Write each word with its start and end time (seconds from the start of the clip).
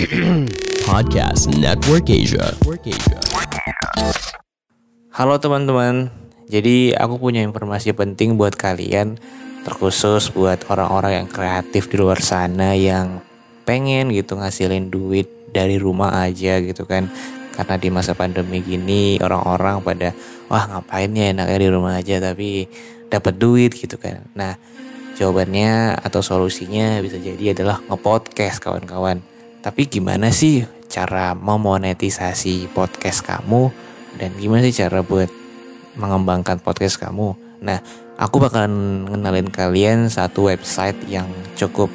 Podcast 0.88 1.52
Network 1.60 2.08
Asia. 2.08 2.56
Halo 5.12 5.36
teman-teman, 5.36 6.08
jadi 6.48 6.96
aku 6.96 7.20
punya 7.20 7.44
informasi 7.44 7.92
penting 7.92 8.40
buat 8.40 8.56
kalian, 8.56 9.20
terkhusus 9.68 10.32
buat 10.32 10.64
orang-orang 10.72 11.20
yang 11.20 11.28
kreatif 11.28 11.92
di 11.92 12.00
luar 12.00 12.24
sana 12.24 12.72
yang 12.72 13.20
pengen 13.68 14.08
gitu 14.16 14.40
ngasilin 14.40 14.88
duit 14.88 15.28
dari 15.52 15.76
rumah 15.76 16.24
aja 16.24 16.64
gitu 16.64 16.88
kan. 16.88 17.12
Karena 17.52 17.76
di 17.76 17.92
masa 17.92 18.16
pandemi 18.16 18.64
gini 18.64 19.20
orang-orang 19.20 19.84
pada 19.84 20.16
wah 20.48 20.64
ngapain 20.64 21.12
ya 21.12 21.36
enaknya 21.36 21.58
di 21.60 21.68
rumah 21.68 22.00
aja 22.00 22.24
tapi 22.24 22.72
dapat 23.12 23.36
duit 23.36 23.76
gitu 23.76 24.00
kan. 24.00 24.24
Nah, 24.32 24.56
jawabannya 25.18 25.98
atau 25.98 26.22
solusinya 26.22 27.02
bisa 27.02 27.18
jadi 27.18 27.50
adalah 27.50 27.82
ngepodcast 27.90 28.62
kawan-kawan. 28.62 29.18
Tapi 29.58 29.90
gimana 29.90 30.30
sih 30.30 30.62
cara 30.86 31.34
memonetisasi 31.34 32.70
podcast 32.70 33.26
kamu 33.26 33.74
dan 34.16 34.30
gimana 34.38 34.62
sih 34.70 34.78
cara 34.78 35.02
buat 35.02 35.26
mengembangkan 35.98 36.62
podcast 36.62 37.02
kamu? 37.02 37.34
Nah, 37.58 37.82
aku 38.14 38.38
bakalan 38.38 39.04
ngenalin 39.10 39.50
kalian 39.50 40.06
satu 40.06 40.46
website 40.54 40.96
yang 41.10 41.26
cukup 41.58 41.90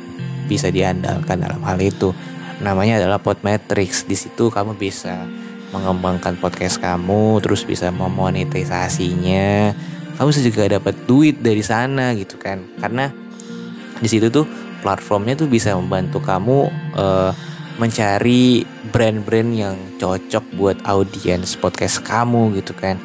bisa 0.51 0.67
diandalkan 0.67 1.39
dalam 1.39 1.63
hal 1.63 1.79
itu. 1.79 2.11
Namanya 2.59 2.99
adalah 2.99 3.23
Podmetrics. 3.23 4.03
Di 4.03 4.19
situ 4.19 4.51
kamu 4.51 4.75
bisa 4.75 5.23
mengembangkan 5.71 6.35
podcast 6.37 6.77
kamu, 6.83 7.39
terus 7.39 7.63
bisa 7.63 7.89
memonetisasinya. 7.89 9.73
Kamu 10.23 10.31
bisa 10.31 10.47
juga 10.47 10.71
dapat 10.71 10.95
duit 11.03 11.43
dari 11.43 11.59
sana 11.59 12.15
gitu 12.15 12.39
kan. 12.39 12.63
Karena 12.79 13.11
di 13.99 14.07
situ 14.07 14.31
tuh 14.31 14.47
platformnya 14.79 15.35
tuh 15.35 15.51
bisa 15.51 15.75
membantu 15.75 16.23
kamu 16.23 16.71
uh, 16.95 17.35
mencari 17.75 18.63
brand-brand 18.87 19.51
yang 19.51 19.75
cocok 19.99 20.47
buat 20.55 20.79
audiens 20.87 21.59
podcast 21.59 22.07
kamu 22.07 22.55
gitu 22.55 22.71
kan. 22.71 22.95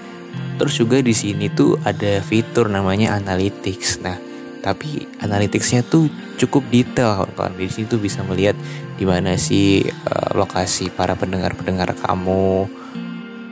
Terus 0.62 0.78
juga 0.78 1.02
di 1.02 1.11
sini 1.11 1.50
tuh 1.50 1.74
ada 1.83 2.22
fitur 2.22 2.70
namanya 2.70 3.19
analytics. 3.19 3.98
Nah, 3.98 4.14
tapi 4.62 5.11
analyticsnya 5.19 5.83
tuh 5.91 6.06
cukup 6.39 6.70
detail 6.70 7.19
kawan-kawan. 7.19 7.58
Di 7.58 7.66
situ 7.66 7.98
bisa 7.98 8.22
melihat 8.22 8.55
di 8.94 9.02
mana 9.02 9.34
sih 9.34 9.83
uh, 9.83 10.39
lokasi 10.39 10.94
para 10.94 11.19
pendengar-pendengar 11.19 11.98
kamu. 11.98 12.70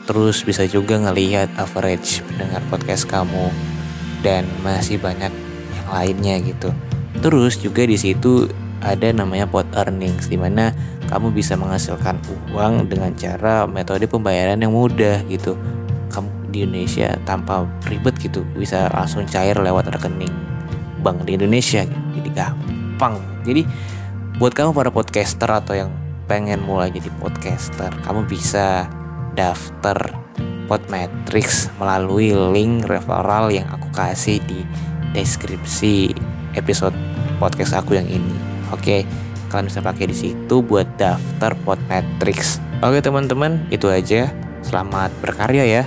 Terus 0.07 0.47
bisa 0.47 0.62
juga 0.71 0.97
ngelihat 1.03 1.51
average 1.59 2.23
pendengar 2.31 2.62
podcast 2.71 3.11
kamu 3.11 3.51
dan 4.23 4.47
masih 4.62 5.03
banyak 5.03 5.35
yang 5.75 5.89
lainnya 5.91 6.39
gitu. 6.47 6.71
Terus 7.21 7.59
juga 7.59 7.83
di 7.83 7.99
situ 7.99 8.47
ada 8.79 9.11
namanya 9.11 9.51
pot 9.51 9.67
earnings 9.75 10.31
di 10.31 10.39
mana 10.39 10.71
kamu 11.11 11.34
bisa 11.34 11.59
menghasilkan 11.59 12.23
uang 12.55 12.87
dengan 12.87 13.11
cara 13.19 13.67
metode 13.67 14.07
pembayaran 14.07 14.62
yang 14.62 14.71
mudah 14.71 15.27
gitu. 15.27 15.59
Kamu 16.15 16.55
di 16.55 16.62
Indonesia 16.62 17.19
tanpa 17.27 17.67
ribet 17.91 18.15
gitu 18.23 18.47
bisa 18.55 18.87
langsung 18.95 19.27
cair 19.27 19.59
lewat 19.59 19.91
rekening 19.91 20.33
bank 21.03 21.27
di 21.27 21.34
Indonesia 21.34 21.83
gitu. 21.83 22.03
Jadi 22.23 22.31
gampang. 22.31 23.19
Jadi 23.43 23.67
buat 24.39 24.55
kamu 24.55 24.71
para 24.71 24.91
podcaster 24.95 25.51
atau 25.51 25.75
yang 25.75 25.91
pengen 26.27 26.62
mulai 26.62 26.91
jadi 26.91 27.07
podcaster, 27.23 27.89
kamu 28.03 28.27
bisa 28.27 28.91
daftar 29.37 30.17
Podmetrics 30.67 31.70
melalui 31.79 32.34
link 32.34 32.91
referral 32.91 33.55
yang 33.55 33.70
aku 33.70 33.87
kasih 33.95 34.43
di 34.51 34.67
deskripsi 35.15 36.11
episode 36.59 36.97
podcast 37.39 37.78
aku 37.78 37.95
yang 37.95 38.09
ini. 38.11 38.34
Oke, 38.75 39.06
kalian 39.47 39.70
bisa 39.70 39.78
pakai 39.78 40.11
di 40.11 40.17
situ 40.17 40.65
buat 40.65 40.89
daftar 40.98 41.55
Podmetrics. 41.62 42.59
Oke 42.83 42.98
teman-teman, 42.98 43.62
itu 43.70 43.87
aja. 43.87 44.34
Selamat 44.67 45.15
berkarya 45.22 45.62
ya. 45.62 45.84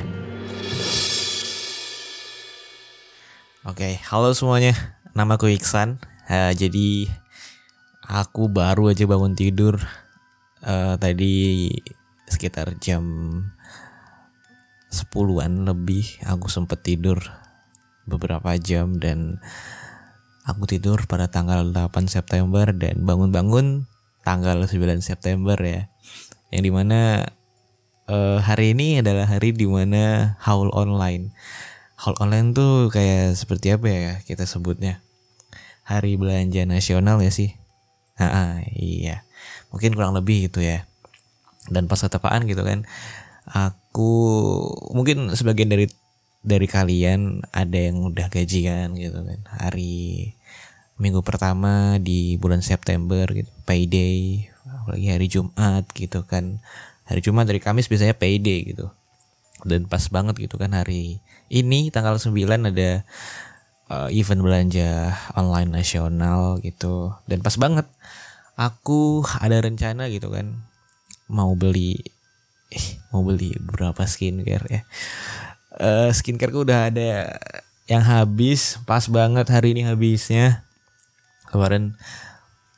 Oke, 3.67 3.99
halo 4.07 4.31
semuanya. 4.31 4.71
Namaku 5.11 5.51
Iksan. 5.51 5.99
Uh, 6.31 6.55
jadi 6.55 7.11
aku 8.07 8.47
baru 8.47 8.95
aja 8.95 9.03
bangun 9.03 9.35
tidur 9.35 9.75
uh, 10.63 10.95
tadi 10.95 11.67
sekitar 12.29 12.77
jam 12.77 13.03
10-an 14.89 15.69
lebih 15.69 16.05
aku 16.25 16.49
sempet 16.49 16.81
tidur 16.81 17.21
beberapa 18.09 18.57
jam 18.57 18.97
dan 18.97 19.37
aku 20.49 20.65
tidur 20.65 21.05
pada 21.05 21.29
tanggal 21.29 21.61
8 21.69 22.09
September 22.09 22.73
dan 22.73 23.05
bangun-bangun 23.05 23.85
tanggal 24.25 24.65
9 24.65 25.05
September 25.05 25.57
ya. 25.61 25.93
Yang 26.49 26.63
di 26.65 26.71
mana 26.73 27.29
uh, 28.09 28.41
hari 28.41 28.73
ini 28.73 29.05
adalah 29.05 29.29
hari 29.29 29.53
di 29.53 29.69
mana 29.69 30.35
haul 30.41 30.73
online. 30.73 31.37
Haul 32.01 32.17
online 32.17 32.57
tuh 32.57 32.89
kayak 32.89 33.37
seperti 33.37 33.77
apa 33.77 33.87
ya 33.87 34.11
kita 34.25 34.49
sebutnya? 34.49 35.05
Hari 35.85 36.17
belanja 36.17 36.65
nasional 36.65 37.21
ya 37.21 37.29
sih. 37.29 37.53
Ah, 38.19 38.59
iya. 38.73 39.23
Mungkin 39.69 39.93
kurang 39.95 40.17
lebih 40.17 40.49
gitu 40.49 40.59
ya. 40.59 40.88
Dan 41.69 41.85
pas 41.85 42.01
ketepaan 42.01 42.45
gitu 42.49 42.61
kan. 42.65 42.85
Aku 43.49 44.11
mungkin 44.93 45.33
sebagian 45.33 45.69
dari 45.73 45.89
dari 46.39 46.67
kalian 46.69 47.43
ada 47.51 47.77
yang 47.77 48.05
udah 48.05 48.27
gajian 48.31 48.95
gitu 48.95 49.19
kan. 49.21 49.39
Hari 49.49 50.33
minggu 50.99 51.23
pertama 51.23 51.95
di 51.97 52.35
bulan 52.35 52.59
September 52.59 53.23
gitu 53.31 53.47
payday 53.63 54.51
apalagi 54.67 55.07
hari 55.09 55.27
Jumat 55.27 55.85
gitu 55.93 56.25
kan. 56.25 56.61
Hari 57.09 57.25
Jumat 57.25 57.49
dari 57.49 57.59
Kamis 57.61 57.89
biasanya 57.89 58.15
payday 58.15 58.69
gitu. 58.69 58.89
Dan 59.65 59.89
pas 59.89 60.05
banget 60.07 60.39
gitu 60.39 60.55
kan 60.55 60.71
hari 60.71 61.19
ini 61.51 61.89
tanggal 61.91 62.15
9 62.15 62.31
ada 62.45 63.03
uh, 63.91 64.07
event 64.13 64.39
belanja 64.45 65.17
online 65.35 65.73
nasional 65.73 66.61
gitu. 66.63 67.11
Dan 67.27 67.43
pas 67.43 67.57
banget 67.59 67.89
aku 68.55 69.23
ada 69.39 69.59
rencana 69.63 70.11
gitu 70.11 70.31
kan 70.31 70.68
mau 71.29 71.53
beli 71.53 72.01
eh, 72.73 72.87
mau 73.13 73.21
beli 73.21 73.53
beberapa 73.61 74.03
skincare 74.03 74.65
ya? 74.67 74.81
Uh, 75.79 76.09
skincareku 76.09 76.65
udah 76.65 76.89
ada 76.89 77.39
yang 77.85 78.01
habis 78.03 78.81
pas 78.83 79.05
banget 79.05 79.45
hari 79.49 79.77
ini 79.77 79.85
habisnya. 79.85 80.65
Kemarin 81.49 81.97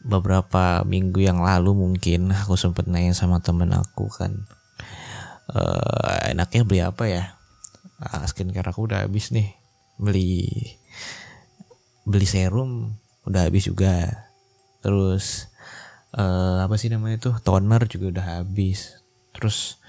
beberapa 0.03 0.84
minggu 0.88 1.23
yang 1.23 1.44
lalu 1.44 1.75
mungkin 1.75 2.31
aku 2.31 2.56
sempet 2.59 2.88
nanya 2.88 3.16
sama 3.16 3.38
temen 3.44 3.69
aku 3.69 4.09
kan 4.09 4.47
uh, 5.51 6.31
enaknya 6.31 6.62
beli 6.63 6.81
apa 6.83 7.03
ya? 7.07 7.23
Uh, 8.00 8.23
skincare 8.28 8.72
aku 8.72 8.88
udah 8.88 9.07
habis 9.07 9.31
nih. 9.35 9.56
Beli 10.00 10.51
beli 12.07 12.28
serum 12.28 12.95
udah 13.28 13.47
habis 13.47 13.68
juga. 13.68 14.28
Terus 14.81 15.50
uh, 16.16 16.63
apa 16.63 16.75
sih 16.75 16.91
namanya 16.91 17.31
tuh 17.31 17.35
toner 17.39 17.83
juga 17.88 18.19
udah 18.19 18.25
habis. 18.39 18.99
Terus 19.31 19.79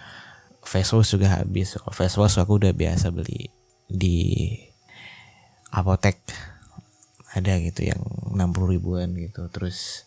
face 0.63 0.93
wash 0.95 1.15
juga 1.15 1.43
habis. 1.43 1.75
Face 1.91 2.17
wash 2.19 2.39
aku 2.39 2.63
udah 2.63 2.73
biasa 2.75 3.11
beli 3.11 3.51
di 3.91 4.49
apotek. 5.75 6.19
Ada 7.33 7.59
gitu 7.65 7.89
yang 7.89 8.03
60 8.37 8.73
ribuan 8.77 9.17
gitu. 9.17 9.49
Terus 9.49 10.07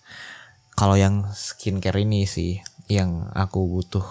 kalau 0.78 1.00
yang 1.00 1.26
skincare 1.34 2.04
ini 2.04 2.28
sih 2.30 2.62
yang 2.86 3.34
aku 3.34 3.66
butuh 3.66 4.06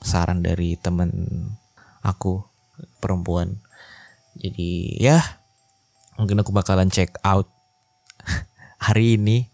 saran 0.00 0.40
dari 0.44 0.78
temen 0.78 1.10
aku 2.00 2.44
perempuan. 3.02 3.60
Jadi 4.38 4.96
ya 4.96 5.20
mungkin 6.16 6.40
aku 6.40 6.52
bakalan 6.52 6.92
check 6.92 7.16
out 7.26 7.48
hari 8.86 9.18
ini. 9.18 9.50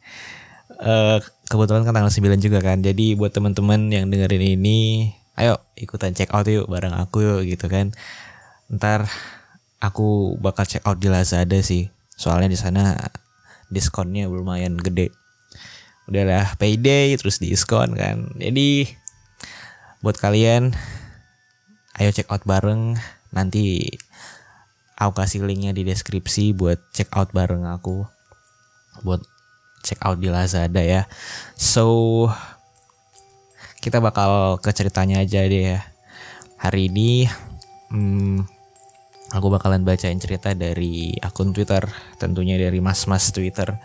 Uh, 0.76 1.24
kebetulan 1.46 1.86
kan 1.86 1.94
tanggal 1.94 2.12
9 2.12 2.42
juga 2.42 2.58
kan. 2.62 2.82
Jadi 2.82 3.14
buat 3.14 3.30
teman-teman 3.30 3.90
yang 3.90 4.10
dengerin 4.10 4.58
ini 4.58 5.10
ayo 5.36 5.60
ikutan 5.76 6.16
check 6.16 6.32
out 6.32 6.48
yuk 6.48 6.66
bareng 6.66 6.94
aku 6.96 7.22
yuk 7.22 7.40
gitu 7.46 7.70
kan. 7.70 7.94
Ntar 8.72 9.06
aku 9.78 10.34
bakal 10.42 10.66
check 10.66 10.82
out 10.84 10.98
di 10.98 11.06
Lazada 11.06 11.58
sih. 11.62 11.88
Soalnya 12.18 12.50
di 12.50 12.58
sana 12.58 12.96
diskonnya 13.70 14.26
lumayan 14.26 14.74
gede. 14.78 15.14
Udahlah 16.06 16.54
payday 16.58 17.14
terus 17.18 17.38
diskon 17.38 17.94
kan. 17.94 18.34
Jadi 18.38 18.90
buat 20.02 20.18
kalian 20.18 20.74
ayo 21.98 22.10
check 22.10 22.30
out 22.30 22.42
bareng. 22.42 22.98
Nanti 23.30 23.86
aku 24.96 25.12
kasih 25.20 25.44
linknya 25.44 25.76
di 25.76 25.84
deskripsi 25.84 26.56
buat 26.56 26.80
check 26.90 27.12
out 27.14 27.30
bareng 27.30 27.68
aku. 27.68 28.08
Buat 29.04 29.35
check 29.86 30.02
out 30.02 30.18
di 30.18 30.26
Lazada 30.26 30.82
ya 30.82 31.06
so 31.54 32.26
kita 33.78 34.02
bakal 34.02 34.58
ke 34.58 34.74
ceritanya 34.74 35.22
aja 35.22 35.46
deh 35.46 35.78
ya 35.78 35.80
hari 36.58 36.90
ini 36.90 37.30
hmm, 37.94 38.56
aku 39.34 39.50
bakalan 39.50 39.82
bacain 39.82 40.18
cerita 40.20 40.54
dari 40.54 41.16
akun 41.18 41.50
Twitter, 41.50 41.82
tentunya 42.20 42.54
dari 42.60 42.78
mas-mas 42.78 43.34
Twitter. 43.34 43.78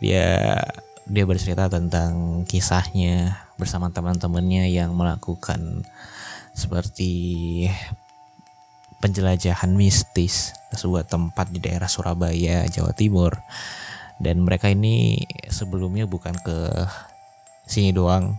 Dia 0.00 0.56
dia 1.02 1.24
bercerita 1.26 1.66
tentang 1.66 2.44
kisahnya 2.46 3.42
bersama 3.58 3.90
teman-temannya 3.90 4.70
yang 4.70 4.94
melakukan 4.94 5.82
seperti 6.54 7.66
penjelajahan 9.02 9.74
mistis 9.74 10.54
ke 10.70 10.78
sebuah 10.78 11.10
tempat 11.10 11.50
di 11.50 11.58
daerah 11.58 11.90
Surabaya, 11.90 12.64
Jawa 12.70 12.94
Timur. 12.94 13.34
Dan 14.22 14.46
mereka 14.46 14.70
ini 14.70 15.18
sebelumnya 15.50 16.06
bukan 16.06 16.38
ke 16.46 16.70
sini 17.66 17.90
doang. 17.90 18.38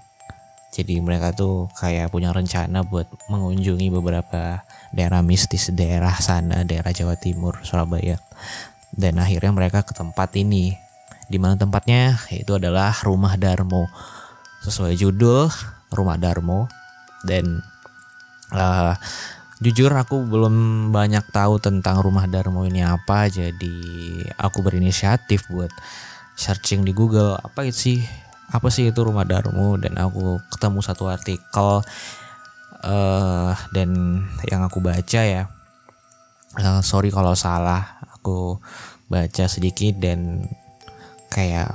Jadi 0.74 0.98
mereka 1.04 1.36
tuh 1.36 1.70
kayak 1.78 2.10
punya 2.10 2.34
rencana 2.34 2.82
buat 2.82 3.06
mengunjungi 3.30 3.94
beberapa 3.94 4.66
daerah 4.90 5.22
mistis 5.22 5.70
daerah 5.70 6.18
sana, 6.18 6.66
daerah 6.66 6.90
Jawa 6.90 7.20
Timur, 7.20 7.62
Surabaya. 7.62 8.18
Dan 8.90 9.22
akhirnya 9.22 9.52
mereka 9.54 9.86
ke 9.86 9.94
tempat 9.94 10.34
ini. 10.40 10.74
Di 11.30 11.38
mana 11.38 11.60
tempatnya? 11.60 12.18
Itu 12.32 12.58
adalah 12.58 12.96
Rumah 12.96 13.38
Darmo. 13.38 13.86
Sesuai 14.66 14.98
judul 14.98 15.52
Rumah 15.94 16.18
Darmo. 16.18 16.66
Dan 17.22 17.62
uh, 18.56 18.96
Jujur 19.64 19.96
aku 19.96 20.28
belum 20.28 20.90
banyak 20.92 21.32
tahu 21.32 21.56
tentang 21.64 22.04
rumah 22.04 22.28
Darmo 22.28 22.68
ini 22.68 22.84
apa, 22.84 23.32
jadi 23.32 23.80
aku 24.36 24.60
berinisiatif 24.60 25.48
buat 25.48 25.72
searching 26.36 26.84
di 26.84 26.92
Google 26.92 27.40
apa 27.40 27.64
sih? 27.72 28.04
Apa 28.52 28.68
sih 28.68 28.92
itu 28.92 29.00
rumah 29.00 29.24
Darmo 29.24 29.80
dan 29.80 29.96
aku 29.96 30.44
ketemu 30.52 30.84
satu 30.84 31.08
artikel 31.08 31.80
uh, 32.84 33.56
dan 33.72 33.90
yang 34.52 34.62
aku 34.68 34.84
baca 34.84 35.22
ya 35.24 35.48
uh, 36.60 36.82
sorry 36.84 37.10
kalau 37.10 37.34
salah 37.34 38.04
aku 38.20 38.60
baca 39.08 39.46
sedikit 39.48 39.98
dan 39.98 40.46
kayak 41.32 41.72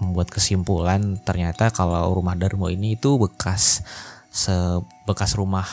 membuat 0.00 0.32
kesimpulan 0.32 1.20
ternyata 1.20 1.68
kalau 1.72 2.12
rumah 2.14 2.36
Darmo 2.38 2.70
ini 2.72 2.96
itu 2.96 3.20
bekas 3.20 3.84
sebekas 4.30 5.34
rumah 5.34 5.66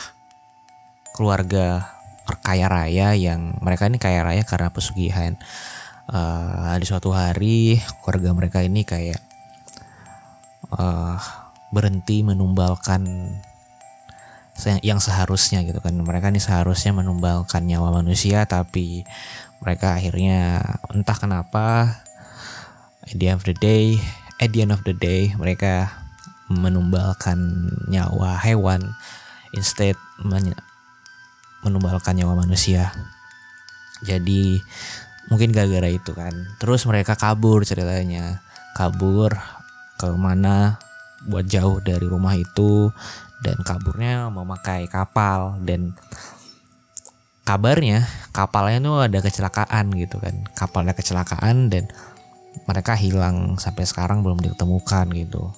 keluarga 1.18 1.98
kaya 2.46 2.70
raya 2.70 3.18
yang 3.18 3.58
mereka 3.58 3.90
ini 3.90 3.98
kaya 3.98 4.22
raya 4.22 4.46
karena 4.46 4.70
pesugihan. 4.70 5.34
Uh, 6.08 6.72
di 6.80 6.88
suatu 6.88 7.12
hari 7.12 7.76
keluarga 8.00 8.32
mereka 8.32 8.64
ini 8.64 8.80
kayak 8.80 9.20
uh, 10.72 11.20
berhenti 11.68 12.24
menumbalkan 12.24 13.34
yang 14.82 14.98
seharusnya 14.98 15.62
gitu 15.62 15.78
kan 15.78 15.94
mereka 15.94 16.34
ini 16.34 16.42
seharusnya 16.42 16.90
menumbalkan 16.90 17.62
nyawa 17.68 18.02
manusia 18.02 18.42
tapi 18.48 19.06
mereka 19.62 19.94
akhirnya 19.94 20.64
entah 20.90 21.14
kenapa 21.14 21.66
at 23.06 23.14
the 23.14 23.30
end 23.30 23.38
of 23.38 23.46
the 23.46 23.54
day 23.54 24.02
at 24.42 24.50
the 24.50 24.66
end 24.66 24.74
of 24.74 24.82
the 24.82 24.96
day 24.96 25.30
mereka 25.38 25.92
menumbalkan 26.50 27.70
nyawa 27.86 28.34
hewan 28.42 28.96
instead 29.54 29.94
menumbalkan 31.68 32.16
nyawa 32.16 32.42
manusia. 32.42 32.90
Jadi 34.02 34.58
mungkin 35.28 35.52
gara-gara 35.52 35.88
itu 35.92 36.16
kan. 36.16 36.32
Terus 36.56 36.88
mereka 36.88 37.14
kabur 37.14 37.62
ceritanya. 37.62 38.40
Kabur 38.72 39.36
ke 39.98 40.08
mana 40.14 40.78
buat 41.26 41.44
jauh 41.44 41.82
dari 41.82 42.06
rumah 42.06 42.38
itu 42.38 42.88
dan 43.42 43.58
kaburnya 43.66 44.30
memakai 44.30 44.86
kapal 44.86 45.58
dan 45.66 45.94
kabarnya 47.42 48.06
kapalnya 48.30 48.78
tuh 48.82 48.96
ada 49.02 49.18
kecelakaan 49.18 49.90
gitu 49.98 50.22
kan. 50.22 50.46
Kapalnya 50.54 50.94
kecelakaan 50.94 51.70
dan 51.70 51.90
mereka 52.66 52.94
hilang 52.94 53.58
sampai 53.58 53.84
sekarang 53.86 54.22
belum 54.22 54.38
ditemukan 54.42 55.06
gitu. 55.14 55.50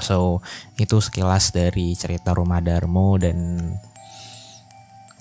So 0.00 0.40
itu 0.80 0.96
sekilas 1.04 1.52
dari 1.52 1.92
cerita 1.92 2.32
rumah 2.32 2.64
Darmo 2.64 3.20
dan 3.20 3.68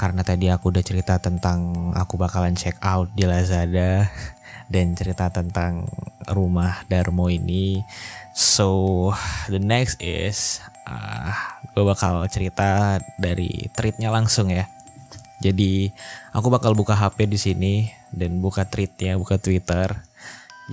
karena 0.02 0.26
tadi 0.26 0.50
aku 0.50 0.74
udah 0.74 0.82
cerita 0.82 1.22
tentang 1.22 1.94
aku 1.94 2.18
bakalan 2.18 2.58
check 2.58 2.74
out 2.82 3.14
di 3.14 3.30
Lazada 3.30 4.10
dan 4.74 4.98
cerita 4.98 5.30
tentang 5.30 5.86
rumah 6.26 6.82
Darmo 6.90 7.30
ini. 7.30 7.86
So 8.34 9.14
the 9.46 9.62
next 9.62 10.02
is 10.02 10.58
uh, 10.90 11.30
gue 11.78 11.86
bakal 11.86 12.26
cerita 12.34 12.98
dari 13.22 13.70
tweetnya 13.78 14.10
langsung 14.10 14.50
ya. 14.50 14.66
Jadi 15.38 15.94
aku 16.34 16.50
bakal 16.50 16.74
buka 16.74 16.98
HP 16.98 17.30
di 17.30 17.38
sini 17.38 17.74
dan 18.10 18.42
buka 18.42 18.66
tweetnya, 18.66 19.22
buka 19.22 19.38
Twitter. 19.38 20.02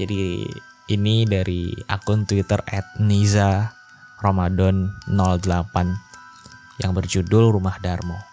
Jadi 0.00 0.48
ini 0.88 1.28
dari 1.28 1.69
akun 1.84 2.25
Twitter 2.25 2.64
@niza 2.96 3.76
Ramadan 4.25 4.88
08 5.04 6.80
yang 6.80 6.96
berjudul 6.96 7.60
Rumah 7.60 7.76
Darmo. 7.84 8.27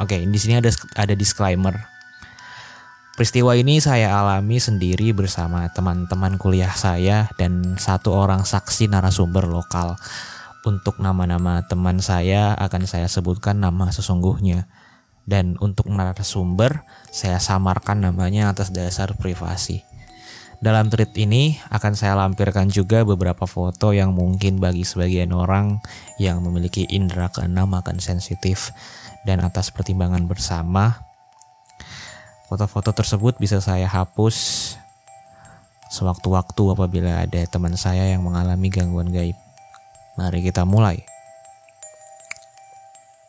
Oke, 0.00 0.16
di 0.24 0.38
sini 0.40 0.56
ada 0.56 0.72
ada 0.96 1.12
disclaimer. 1.12 1.76
Peristiwa 3.20 3.52
ini 3.52 3.84
saya 3.84 4.16
alami 4.16 4.56
sendiri 4.56 5.12
bersama 5.12 5.68
teman-teman 5.76 6.40
kuliah 6.40 6.72
saya 6.72 7.28
dan 7.36 7.76
satu 7.76 8.16
orang 8.16 8.48
saksi 8.48 8.88
narasumber 8.88 9.44
lokal. 9.44 10.00
Untuk 10.64 11.04
nama-nama 11.04 11.60
teman 11.68 12.00
saya 12.00 12.56
akan 12.56 12.88
saya 12.88 13.12
sebutkan 13.12 13.60
nama 13.60 13.92
sesungguhnya. 13.92 14.72
Dan 15.28 15.60
untuk 15.60 15.92
narasumber 15.92 16.80
saya 17.12 17.36
samarkan 17.36 18.00
namanya 18.00 18.56
atas 18.56 18.72
dasar 18.72 19.12
privasi. 19.20 19.84
Dalam 20.64 20.88
tweet 20.88 21.12
ini 21.20 21.60
akan 21.68 21.92
saya 21.92 22.16
lampirkan 22.16 22.72
juga 22.72 23.04
beberapa 23.04 23.44
foto 23.44 23.92
yang 23.92 24.16
mungkin 24.16 24.64
bagi 24.64 24.84
sebagian 24.84 25.36
orang 25.36 25.80
yang 26.16 26.40
memiliki 26.40 26.88
indera 26.88 27.28
keenam 27.28 27.72
akan 27.76 28.00
sensitif 28.00 28.72
dan 29.24 29.44
atas 29.44 29.68
pertimbangan 29.68 30.24
bersama 30.24 31.04
foto-foto 32.50 32.90
tersebut 32.90 33.38
bisa 33.38 33.62
saya 33.62 33.86
hapus 33.86 34.36
sewaktu-waktu 35.90 36.62
apabila 36.70 37.26
ada 37.26 37.42
teman 37.50 37.74
saya 37.74 38.10
yang 38.14 38.22
mengalami 38.22 38.70
gangguan 38.70 39.10
gaib. 39.10 39.38
Mari 40.14 40.42
kita 40.46 40.62
mulai. 40.62 41.02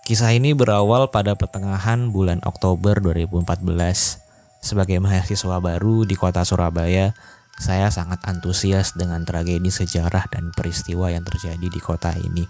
Kisah 0.05 0.33
ini 0.33 0.53
berawal 0.57 1.09
pada 1.13 1.37
pertengahan 1.37 2.09
bulan 2.09 2.41
Oktober 2.45 2.97
2014. 3.01 4.21
Sebagai 4.61 4.97
mahasiswa 5.01 5.57
baru 5.57 6.05
di 6.05 6.13
kota 6.13 6.45
Surabaya, 6.45 7.13
saya 7.57 7.89
sangat 7.93 8.21
antusias 8.25 8.93
dengan 8.97 9.25
tragedi 9.25 9.69
sejarah 9.69 10.29
dan 10.29 10.49
peristiwa 10.53 11.09
yang 11.09 11.25
terjadi 11.25 11.67
di 11.69 11.79
kota 11.81 12.13
ini. 12.17 12.45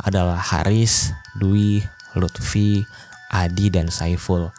Adalah 0.00 0.40
Haris, 0.40 1.12
Dwi, 1.36 1.84
Lutfi, 2.14 2.82
Adi, 3.30 3.70
dan 3.70 3.90
Saiful. 3.92 4.50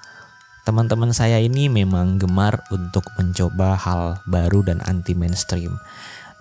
Teman-teman 0.62 1.10
saya 1.10 1.42
ini 1.42 1.68
memang 1.68 2.22
gemar 2.22 2.62
untuk 2.70 3.04
mencoba 3.18 3.74
hal 3.76 4.22
baru 4.30 4.62
dan 4.62 4.78
anti 4.86 5.18
mainstream. 5.18 5.76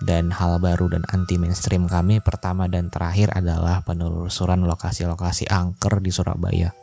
Dan 0.01 0.33
hal 0.33 0.57
baru 0.57 0.93
dan 0.93 1.05
anti 1.09 1.37
mainstream 1.37 1.85
kami 1.85 2.21
pertama 2.21 2.65
dan 2.65 2.89
terakhir 2.89 3.33
adalah 3.33 3.85
penelusuran 3.85 4.65
lokasi-lokasi 4.65 5.49
angker 5.49 6.01
di 6.01 6.09
Surabaya. 6.09 6.73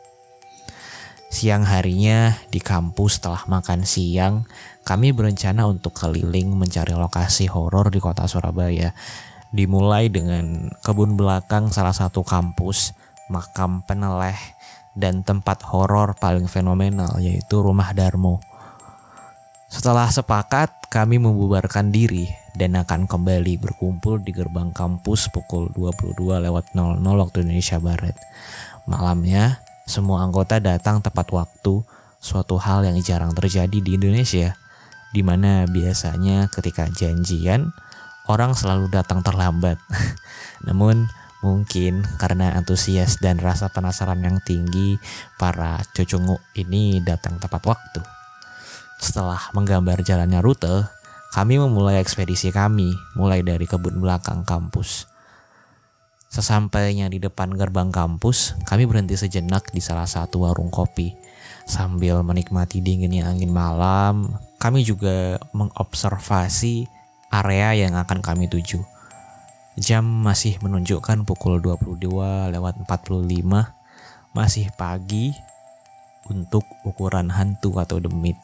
Siang 1.29 1.61
harinya 1.61 2.33
di 2.49 2.57
kampus 2.57 3.21
setelah 3.21 3.45
makan 3.45 3.85
siang, 3.85 4.49
kami 4.81 5.13
berencana 5.13 5.69
untuk 5.69 5.93
keliling 5.93 6.57
mencari 6.57 6.97
lokasi 6.97 7.45
horor 7.45 7.93
di 7.93 8.01
kota 8.01 8.25
Surabaya. 8.25 8.97
Dimulai 9.53 10.09
dengan 10.09 10.73
kebun 10.81 11.15
belakang 11.15 11.69
salah 11.69 11.93
satu 11.93 12.25
kampus 12.25 12.98
makam 13.29 13.85
peneleh, 13.85 14.37
dan 14.97 15.23
tempat 15.23 15.63
horor 15.69 16.17
paling 16.17 16.49
fenomenal 16.49 17.21
yaitu 17.21 17.61
Rumah 17.61 17.95
Darmo. 17.95 18.43
Setelah 19.69 20.09
sepakat, 20.09 20.89
kami 20.89 21.21
membubarkan 21.21 21.93
diri 21.93 22.25
dan 22.57 22.73
akan 22.73 23.05
kembali 23.05 23.61
berkumpul 23.61 24.17
di 24.17 24.33
gerbang 24.33 24.73
kampus 24.73 25.29
pukul 25.29 25.69
22 25.77 26.17
lewat 26.17 26.73
00 26.73 27.05
waktu 27.05 27.45
Indonesia 27.45 27.77
Barat. 27.77 28.17
Malamnya, 28.89 29.61
semua 29.85 30.25
anggota 30.25 30.57
datang 30.57 31.05
tepat 31.05 31.29
waktu, 31.29 31.85
suatu 32.17 32.57
hal 32.57 32.81
yang 32.89 32.97
jarang 33.05 33.29
terjadi 33.37 33.77
di 33.77 33.95
Indonesia, 33.95 34.57
di 35.13 35.21
mana 35.21 35.69
biasanya 35.69 36.49
ketika 36.49 36.89
janjian, 36.89 37.69
orang 38.25 38.57
selalu 38.57 38.89
datang 38.89 39.21
terlambat. 39.21 39.77
Namun, 40.65 41.05
Mungkin 41.39 42.03
karena 42.19 42.51
antusias 42.51 43.23
dan 43.23 43.39
rasa 43.39 43.71
penasaran 43.71 44.19
yang 44.19 44.43
tinggi, 44.43 44.99
para 45.39 45.79
cucungu 45.95 46.35
ini 46.59 46.99
datang 46.99 47.39
tepat 47.39 47.63
waktu. 47.63 48.01
Setelah 48.99 49.39
menggambar 49.55 50.03
jalannya 50.03 50.43
rute, 50.43 50.83
kami 51.31 51.55
memulai 51.55 52.03
ekspedisi 52.03 52.51
kami, 52.51 52.91
mulai 53.15 53.39
dari 53.39 53.63
kebun 53.63 54.03
belakang 54.03 54.43
kampus. 54.43 55.07
Sesampainya 56.29 57.07
di 57.07 57.23
depan 57.23 57.55
gerbang 57.55 57.89
kampus, 57.89 58.59
kami 58.67 58.83
berhenti 58.85 59.15
sejenak 59.15 59.71
di 59.71 59.79
salah 59.79 60.05
satu 60.05 60.43
warung 60.43 60.67
kopi. 60.69 61.15
Sambil 61.63 62.19
menikmati 62.21 62.83
dinginnya 62.83 63.31
angin 63.31 63.49
malam, 63.49 64.35
kami 64.59 64.83
juga 64.83 65.39
mengobservasi 65.55 66.85
area 67.31 67.87
yang 67.87 67.95
akan 67.95 68.19
kami 68.19 68.51
tuju. 68.51 68.98
Jam 69.79 70.03
masih 70.03 70.59
menunjukkan 70.59 71.23
pukul 71.23 71.63
22 71.63 72.51
lewat 72.51 72.83
45, 72.83 73.31
masih 74.35 74.67
pagi 74.75 75.31
untuk 76.27 76.67
ukuran 76.83 77.31
hantu 77.31 77.79
atau 77.79 78.03
demit. 78.03 78.35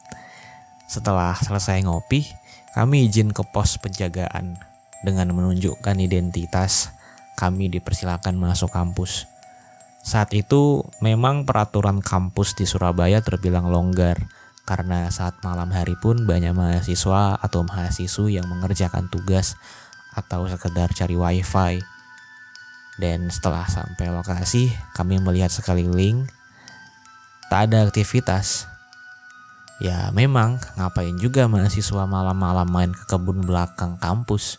Setelah 0.88 1.36
selesai 1.36 1.84
ngopi, 1.84 2.24
kami 2.72 3.04
izin 3.04 3.36
ke 3.36 3.44
pos 3.52 3.76
penjagaan 3.76 4.56
dengan 5.04 5.28
menunjukkan 5.36 6.00
identitas. 6.00 6.88
Kami 7.36 7.68
dipersilakan 7.68 8.32
masuk 8.40 8.72
kampus. 8.72 9.28
Saat 10.00 10.32
itu 10.32 10.88
memang 11.04 11.44
peraturan 11.44 12.00
kampus 12.00 12.56
di 12.56 12.64
Surabaya 12.64 13.20
terbilang 13.20 13.68
longgar 13.68 14.24
karena 14.64 15.12
saat 15.12 15.36
malam 15.44 15.68
hari 15.68 16.00
pun 16.00 16.24
banyak 16.24 16.56
mahasiswa 16.56 17.36
atau 17.36 17.60
mahasiswi 17.60 18.40
yang 18.40 18.48
mengerjakan 18.48 19.12
tugas 19.12 19.52
atau 20.16 20.48
sekedar 20.48 20.90
cari 20.96 21.14
wifi. 21.14 21.84
Dan 22.96 23.28
setelah 23.28 23.68
sampai 23.68 24.08
lokasi, 24.08 24.72
kami 24.96 25.20
melihat 25.20 25.52
sekeliling, 25.52 26.24
tak 27.52 27.68
ada 27.68 27.84
aktivitas. 27.84 28.64
Ya 29.76 30.08
memang, 30.16 30.56
ngapain 30.80 31.20
juga 31.20 31.44
mahasiswa 31.44 32.08
malam-malam 32.08 32.64
main 32.64 32.92
ke 32.96 33.04
kebun 33.04 33.44
belakang 33.44 34.00
kampus. 34.00 34.56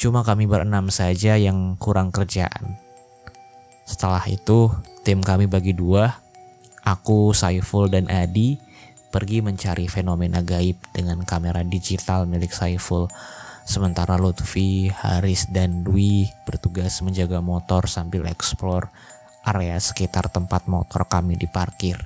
Cuma 0.00 0.24
kami 0.24 0.48
berenam 0.48 0.88
saja 0.88 1.36
yang 1.36 1.76
kurang 1.76 2.08
kerjaan. 2.08 2.80
Setelah 3.84 4.24
itu, 4.24 4.72
tim 5.04 5.20
kami 5.20 5.44
bagi 5.44 5.76
dua. 5.76 6.16
Aku, 6.80 7.36
Saiful, 7.36 7.92
dan 7.92 8.08
Adi 8.08 8.56
pergi 9.12 9.44
mencari 9.44 9.92
fenomena 9.92 10.40
gaib 10.40 10.80
dengan 10.96 11.20
kamera 11.28 11.60
digital 11.60 12.24
milik 12.24 12.56
Saiful 12.56 13.12
Sementara 13.62 14.18
Lutfi, 14.18 14.90
Haris, 14.90 15.46
dan 15.48 15.86
Dwi 15.86 16.28
bertugas 16.42 16.98
menjaga 17.00 17.38
motor 17.38 17.86
sambil 17.86 18.26
eksplor 18.26 18.90
area 19.42 19.78
sekitar 19.78 20.30
tempat 20.30 20.66
motor 20.70 21.06
kami 21.06 21.38
diparkir. 21.38 21.98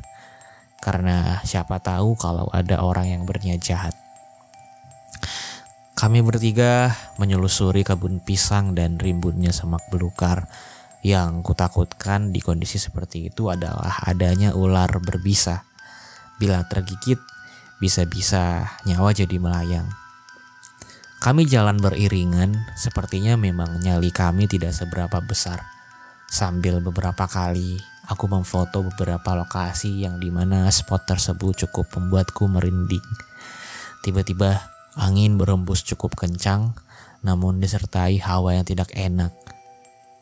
Karena 0.80 1.40
siapa 1.42 1.80
tahu 1.80 2.16
kalau 2.16 2.48
ada 2.52 2.84
orang 2.84 3.08
yang 3.12 3.22
berniat 3.24 3.60
jahat. 3.60 3.96
Kami 5.96 6.20
bertiga 6.20 6.92
menyelusuri 7.16 7.80
kebun 7.80 8.20
pisang 8.20 8.76
dan 8.76 9.00
rimbunnya 9.00 9.48
semak 9.48 9.80
belukar. 9.88 10.44
Yang 11.00 11.40
kutakutkan 11.40 12.36
di 12.36 12.44
kondisi 12.44 12.76
seperti 12.76 13.32
itu 13.32 13.48
adalah 13.48 14.04
adanya 14.04 14.52
ular 14.52 14.90
berbisa. 15.00 15.64
Bila 16.36 16.60
tergigit, 16.68 17.16
bisa-bisa 17.80 18.68
nyawa 18.84 19.16
jadi 19.16 19.40
melayang. 19.40 19.88
Kami 21.26 21.42
jalan 21.42 21.82
beriringan, 21.82 22.54
sepertinya 22.78 23.34
memang 23.34 23.82
nyali 23.82 24.14
kami 24.14 24.46
tidak 24.46 24.70
seberapa 24.70 25.18
besar. 25.18 25.58
Sambil 26.30 26.78
beberapa 26.78 27.26
kali 27.26 27.82
aku 28.06 28.30
memfoto 28.30 28.86
beberapa 28.86 29.34
lokasi 29.34 30.06
yang 30.06 30.22
di 30.22 30.30
mana 30.30 30.70
spot 30.70 31.02
tersebut 31.02 31.66
cukup 31.66 31.90
membuatku 31.98 32.46
merinding. 32.46 33.02
Tiba-tiba 34.06 34.70
angin 34.94 35.34
berembus 35.34 35.82
cukup 35.82 36.14
kencang, 36.14 36.78
namun 37.26 37.58
disertai 37.58 38.22
hawa 38.22 38.54
yang 38.54 38.62
tidak 38.62 38.94
enak. 38.94 39.34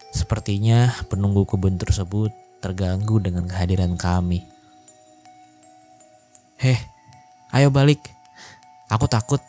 Sepertinya 0.08 0.88
penunggu 1.12 1.44
kebun 1.44 1.76
tersebut 1.76 2.32
terganggu 2.64 3.20
dengan 3.20 3.44
kehadiran 3.44 4.00
kami. 4.00 4.40
Heh, 6.56 6.80
ayo 7.52 7.68
balik. 7.68 8.00
Aku 8.88 9.04
takut 9.04 9.44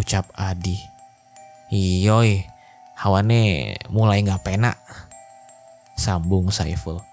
ucap 0.00 0.32
Adi. 0.32 0.80
Iyoi, 1.68 2.48
hawane 2.96 3.76
mulai 3.92 4.24
nggak 4.24 4.40
penak. 4.40 4.80
Sambung 6.00 6.48
Saiful. 6.48 7.04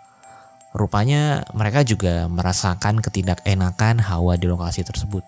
Rupanya 0.71 1.43
mereka 1.51 1.83
juga 1.83 2.31
merasakan 2.31 3.03
ketidakenakan 3.03 3.99
hawa 3.99 4.39
di 4.39 4.47
lokasi 4.47 4.87
tersebut. 4.87 5.27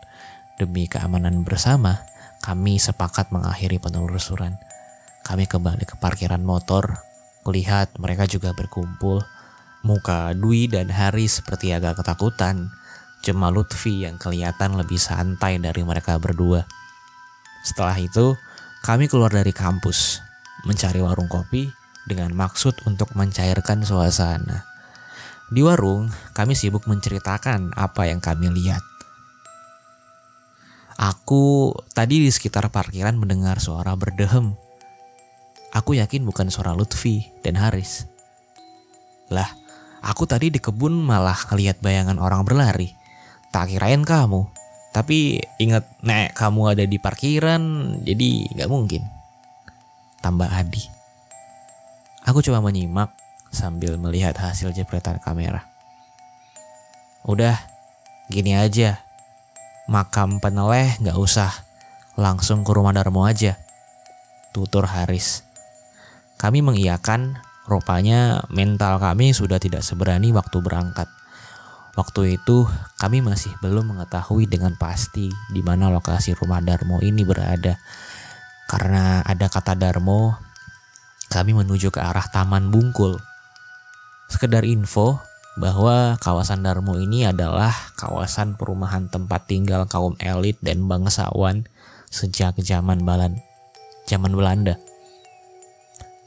Demi 0.55 0.87
keamanan 0.87 1.43
bersama, 1.43 1.99
kami 2.39 2.79
sepakat 2.79 3.35
mengakhiri 3.35 3.83
penelusuran. 3.83 4.55
Kami 5.27 5.45
kembali 5.45 5.83
ke 5.83 5.99
parkiran 5.99 6.39
motor. 6.39 7.03
Kulihat 7.43 7.99
mereka 7.99 8.23
juga 8.25 8.55
berkumpul. 8.55 9.19
Muka 9.83 10.35
Dwi 10.35 10.71
dan 10.71 10.91
Hari 10.91 11.27
seperti 11.27 11.75
agak 11.75 11.99
ketakutan. 11.99 12.71
Cuma 13.19 13.51
Lutfi 13.51 14.07
yang 14.07 14.15
kelihatan 14.15 14.79
lebih 14.79 14.99
santai 14.99 15.59
dari 15.59 15.83
mereka 15.83 16.15
berdua. 16.19 16.63
Setelah 17.63 17.97
itu, 17.99 18.35
kami 18.79 19.11
keluar 19.11 19.29
dari 19.29 19.51
kampus, 19.51 20.23
mencari 20.63 21.03
warung 21.03 21.27
kopi 21.27 21.67
dengan 22.07 22.31
maksud 22.33 22.87
untuk 22.87 23.11
mencairkan 23.13 23.83
suasana. 23.83 24.63
Di 25.49 25.65
warung, 25.65 26.13
kami 26.37 26.53
sibuk 26.53 26.85
menceritakan 26.85 27.73
apa 27.73 28.05
yang 28.07 28.21
kami 28.21 28.53
lihat. 28.53 28.81
Aku 30.99 31.71
tadi 31.95 32.19
di 32.19 32.27
sekitar 32.27 32.67
parkiran 32.69 33.15
mendengar 33.15 33.57
suara 33.63 33.95
berdehem. 33.95 34.51
Aku 35.71 35.95
yakin 35.95 36.27
bukan 36.27 36.51
suara 36.51 36.75
Lutfi 36.75 37.23
dan 37.39 37.55
Haris. 37.55 38.03
Lah, 39.31 39.47
aku 40.03 40.27
tadi 40.27 40.51
di 40.51 40.59
kebun 40.59 40.91
malah 40.91 41.39
ngeliat 41.47 41.79
bayangan 41.79 42.19
orang 42.19 42.43
berlari. 42.43 42.91
Tak 43.49 43.71
kirain 43.71 44.03
kamu. 44.03 44.58
Tapi 44.89 45.38
ingat, 45.62 45.86
nek 46.01 46.34
kamu 46.34 46.74
ada 46.74 46.84
di 46.86 46.98
parkiran, 46.98 47.62
jadi 48.01 48.29
nggak 48.58 48.69
mungkin. 48.72 49.05
Tambah 50.19 50.50
Adi. 50.50 50.84
Aku 52.25 52.41
cuma 52.41 52.60
menyimak 52.60 53.13
sambil 53.50 53.98
melihat 53.98 54.34
hasil 54.38 54.74
jepretan 54.74 55.22
kamera. 55.22 55.65
Udah, 57.25 57.58
gini 58.29 58.58
aja. 58.58 59.01
Makam 59.89 60.41
peneleh 60.41 60.98
nggak 61.01 61.17
usah. 61.17 61.50
Langsung 62.19 62.62
ke 62.65 62.72
rumah 62.74 62.93
Darmo 62.93 63.25
aja. 63.25 63.58
Tutur 64.51 64.86
Haris. 64.89 65.46
Kami 66.39 66.63
mengiyakan, 66.63 67.38
rupanya 67.69 68.41
mental 68.50 68.98
kami 68.98 69.36
sudah 69.36 69.62
tidak 69.62 69.86
seberani 69.86 70.31
waktu 70.31 70.58
berangkat. 70.63 71.18
Waktu 71.98 72.38
itu 72.38 72.69
kami 73.01 73.25
masih 73.25 73.50
belum 73.63 73.96
mengetahui 73.96 74.46
dengan 74.46 74.77
pasti 74.77 75.34
di 75.50 75.62
mana 75.65 75.89
lokasi 75.89 76.38
rumah 76.38 76.62
Darmo 76.62 77.01
ini 77.01 77.25
berada. 77.25 77.81
Karena 78.69 79.25
ada 79.25 79.50
kata 79.50 79.74
Darmo, 79.74 80.38
kami 81.34 81.58
menuju 81.58 81.89
ke 81.89 81.98
arah 81.98 82.25
Taman 82.29 82.69
Bungkul. 82.69 83.17
Sekedar 84.29 84.62
info 84.62 85.17
bahwa 85.58 86.15
kawasan 86.22 86.62
Darmo 86.62 87.01
ini 87.01 87.25
adalah 87.25 87.74
kawasan 87.98 88.53
perumahan 88.55 89.10
tempat 89.10 89.50
tinggal 89.50 89.89
kaum 89.89 90.13
elit 90.22 90.62
dan 90.62 90.86
bangsawan 90.86 91.65
sejak 92.13 92.58
zaman 92.62 93.01
Balan, 93.01 93.41
zaman 94.05 94.34
Belanda. 94.38 94.77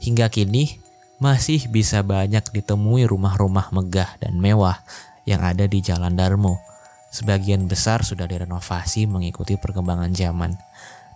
Hingga 0.02 0.28
kini 0.34 0.82
masih 1.22 1.70
bisa 1.70 2.02
banyak 2.02 2.42
ditemui 2.50 3.06
rumah-rumah 3.06 3.70
megah 3.70 4.18
dan 4.18 4.42
mewah 4.42 4.82
yang 5.28 5.42
ada 5.42 5.66
di 5.66 5.78
Jalan 5.78 6.18
Darmo. 6.18 6.58
Sebagian 7.12 7.68
besar 7.68 8.02
sudah 8.02 8.24
direnovasi 8.24 9.04
mengikuti 9.04 9.60
perkembangan 9.60 10.10
zaman. 10.16 10.56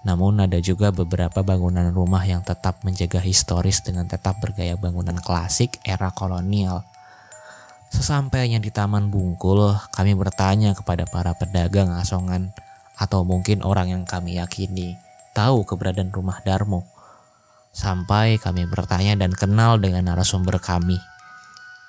Namun 0.06 0.38
ada 0.44 0.60
juga 0.62 0.94
beberapa 0.94 1.42
bangunan 1.42 1.90
rumah 1.90 2.22
yang 2.22 2.44
tetap 2.44 2.84
menjaga 2.86 3.18
historis 3.18 3.82
dengan 3.82 4.06
tetap 4.06 4.38
bergaya 4.38 4.78
bangunan 4.78 5.18
klasik 5.18 5.80
era 5.82 6.12
kolonial. 6.14 6.84
Sesampainya 7.90 8.60
di 8.60 8.68
Taman 8.70 9.08
Bungkul, 9.08 9.72
kami 9.90 10.12
bertanya 10.14 10.76
kepada 10.76 11.08
para 11.08 11.32
pedagang 11.34 11.90
asongan 11.96 12.52
atau 12.94 13.24
mungkin 13.24 13.64
orang 13.64 13.92
yang 13.92 14.04
kami 14.04 14.36
yakini 14.36 15.00
tahu 15.36 15.64
keberadaan 15.68 16.12
rumah 16.12 16.40
Darmo. 16.44 16.84
Sampai 17.76 18.40
kami 18.40 18.64
bertanya 18.64 19.20
dan 19.20 19.36
kenal 19.36 19.76
dengan 19.76 20.08
narasumber 20.12 20.56
kami. 20.56 20.96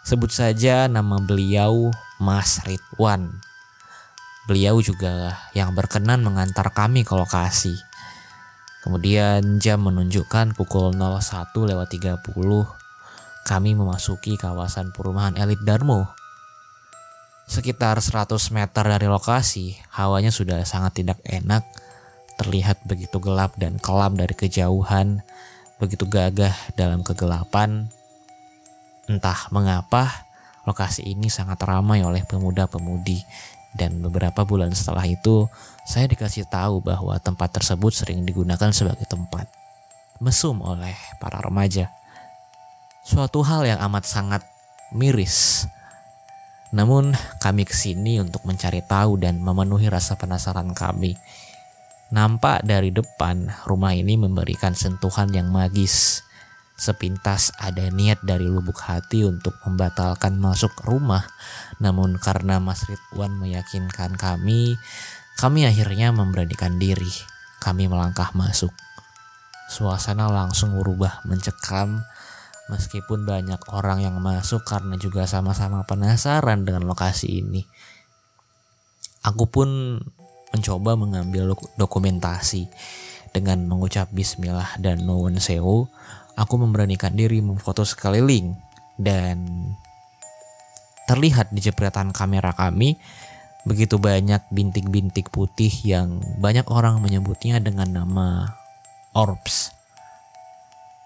Sebut 0.07 0.31
saja 0.31 0.87
nama 0.87 1.19
beliau 1.19 1.91
Mas 2.17 2.61
Ridwan. 2.65 3.41
Beliau 4.47 4.79
juga 4.79 5.37
yang 5.51 5.75
berkenan 5.75 6.23
mengantar 6.23 6.71
kami 6.71 7.03
ke 7.03 7.13
lokasi. 7.13 7.75
Kemudian 8.81 9.59
jam 9.59 9.83
menunjukkan 9.83 10.55
pukul 10.55 10.95
01 10.95 11.51
lewat 11.51 11.91
30. 11.91 12.23
Kami 13.43 13.71
memasuki 13.75 14.39
kawasan 14.39 14.95
perumahan 14.95 15.35
elit 15.35 15.59
Darmo. 15.67 16.07
Sekitar 17.47 17.99
100 17.99 18.35
meter 18.51 18.83
dari 18.83 19.07
lokasi, 19.07 19.79
hawanya 19.95 20.35
sudah 20.35 20.63
sangat 20.67 20.99
tidak 21.03 21.19
enak. 21.23 21.63
Terlihat 22.35 22.83
begitu 22.83 23.23
gelap 23.23 23.55
dan 23.55 23.79
kelam 23.79 24.19
dari 24.19 24.35
kejauhan, 24.35 25.23
begitu 25.79 26.03
gagah 26.03 26.55
dalam 26.75 27.07
kegelapan. 27.07 27.87
Entah 29.07 29.47
mengapa, 29.55 30.26
Lokasi 30.67 31.07
ini 31.07 31.31
sangat 31.31 31.63
ramai 31.63 32.03
oleh 32.03 32.27
pemuda-pemudi 32.27 33.23
Dan 33.77 34.03
beberapa 34.03 34.43
bulan 34.43 34.73
setelah 34.75 35.05
itu, 35.07 35.47
saya 35.87 36.09
dikasih 36.09 36.49
tahu 36.49 36.81
bahwa 36.81 37.15
tempat 37.21 37.55
tersebut 37.55 37.93
sering 37.93 38.25
digunakan 38.25 38.73
sebagai 38.73 39.05
tempat 39.05 39.47
mesum 40.17 40.61
oleh 40.65 40.97
para 41.21 41.37
remaja. 41.41 41.93
Suatu 43.05 43.45
hal 43.45 43.63
yang 43.63 43.79
amat 43.87 44.03
sangat 44.03 44.41
miris. 44.91 45.69
Namun 46.75 47.15
kami 47.39 47.63
ke 47.63 47.71
sini 47.71 48.19
untuk 48.19 48.43
mencari 48.43 48.83
tahu 48.83 49.15
dan 49.15 49.39
memenuhi 49.39 49.87
rasa 49.87 50.19
penasaran 50.19 50.75
kami. 50.75 51.15
Nampak 52.11 52.67
dari 52.67 52.91
depan 52.91 53.47
rumah 53.63 53.95
ini 53.95 54.19
memberikan 54.19 54.75
sentuhan 54.75 55.31
yang 55.31 55.47
magis. 55.47 56.26
Sepintas 56.77 57.49
ada 57.57 57.89
niat 57.89 58.21
dari 58.21 58.45
lubuk 58.45 58.77
hati 58.85 59.25
untuk 59.25 59.57
membatalkan 59.65 60.37
masuk 60.37 60.77
rumah. 60.85 61.25
Namun 61.81 62.21
karena 62.21 62.61
Mas 62.61 62.85
Ridwan 62.85 63.33
meyakinkan 63.41 64.13
kami, 64.13 64.77
kami 65.41 65.65
akhirnya 65.65 66.13
memberanikan 66.13 66.77
diri. 66.77 67.09
Kami 67.57 67.89
melangkah 67.89 68.29
masuk. 68.37 68.69
Suasana 69.73 70.29
langsung 70.29 70.77
berubah 70.77 71.25
mencekam 71.25 72.05
meskipun 72.69 73.25
banyak 73.25 73.59
orang 73.73 74.05
yang 74.05 74.21
masuk 74.21 74.61
karena 74.61 74.95
juga 75.01 75.25
sama-sama 75.25 75.81
penasaran 75.83 76.61
dengan 76.61 76.85
lokasi 76.85 77.41
ini. 77.41 77.65
Aku 79.25 79.49
pun 79.49 79.99
mencoba 80.53 80.95
mengambil 80.95 81.57
dokumentasi 81.75 82.69
dengan 83.35 83.67
mengucap 83.67 84.07
bismillah 84.13 84.79
dan 84.79 85.03
nuwun 85.03 85.41
sewu 85.41 85.91
aku 86.37 86.61
memberanikan 86.61 87.17
diri 87.17 87.41
memfoto 87.41 87.81
sekeliling 87.81 88.53
dan 88.95 89.43
terlihat 91.09 91.49
di 91.49 91.59
jepretan 91.65 92.13
kamera 92.13 92.53
kami 92.53 93.01
begitu 93.67 93.99
banyak 93.99 94.47
bintik-bintik 94.47 95.27
putih 95.27 95.73
yang 95.83 96.23
banyak 96.39 96.63
orang 96.71 97.03
menyebutnya 97.03 97.59
dengan 97.59 97.91
nama 97.91 98.55
orbs. 99.11 99.75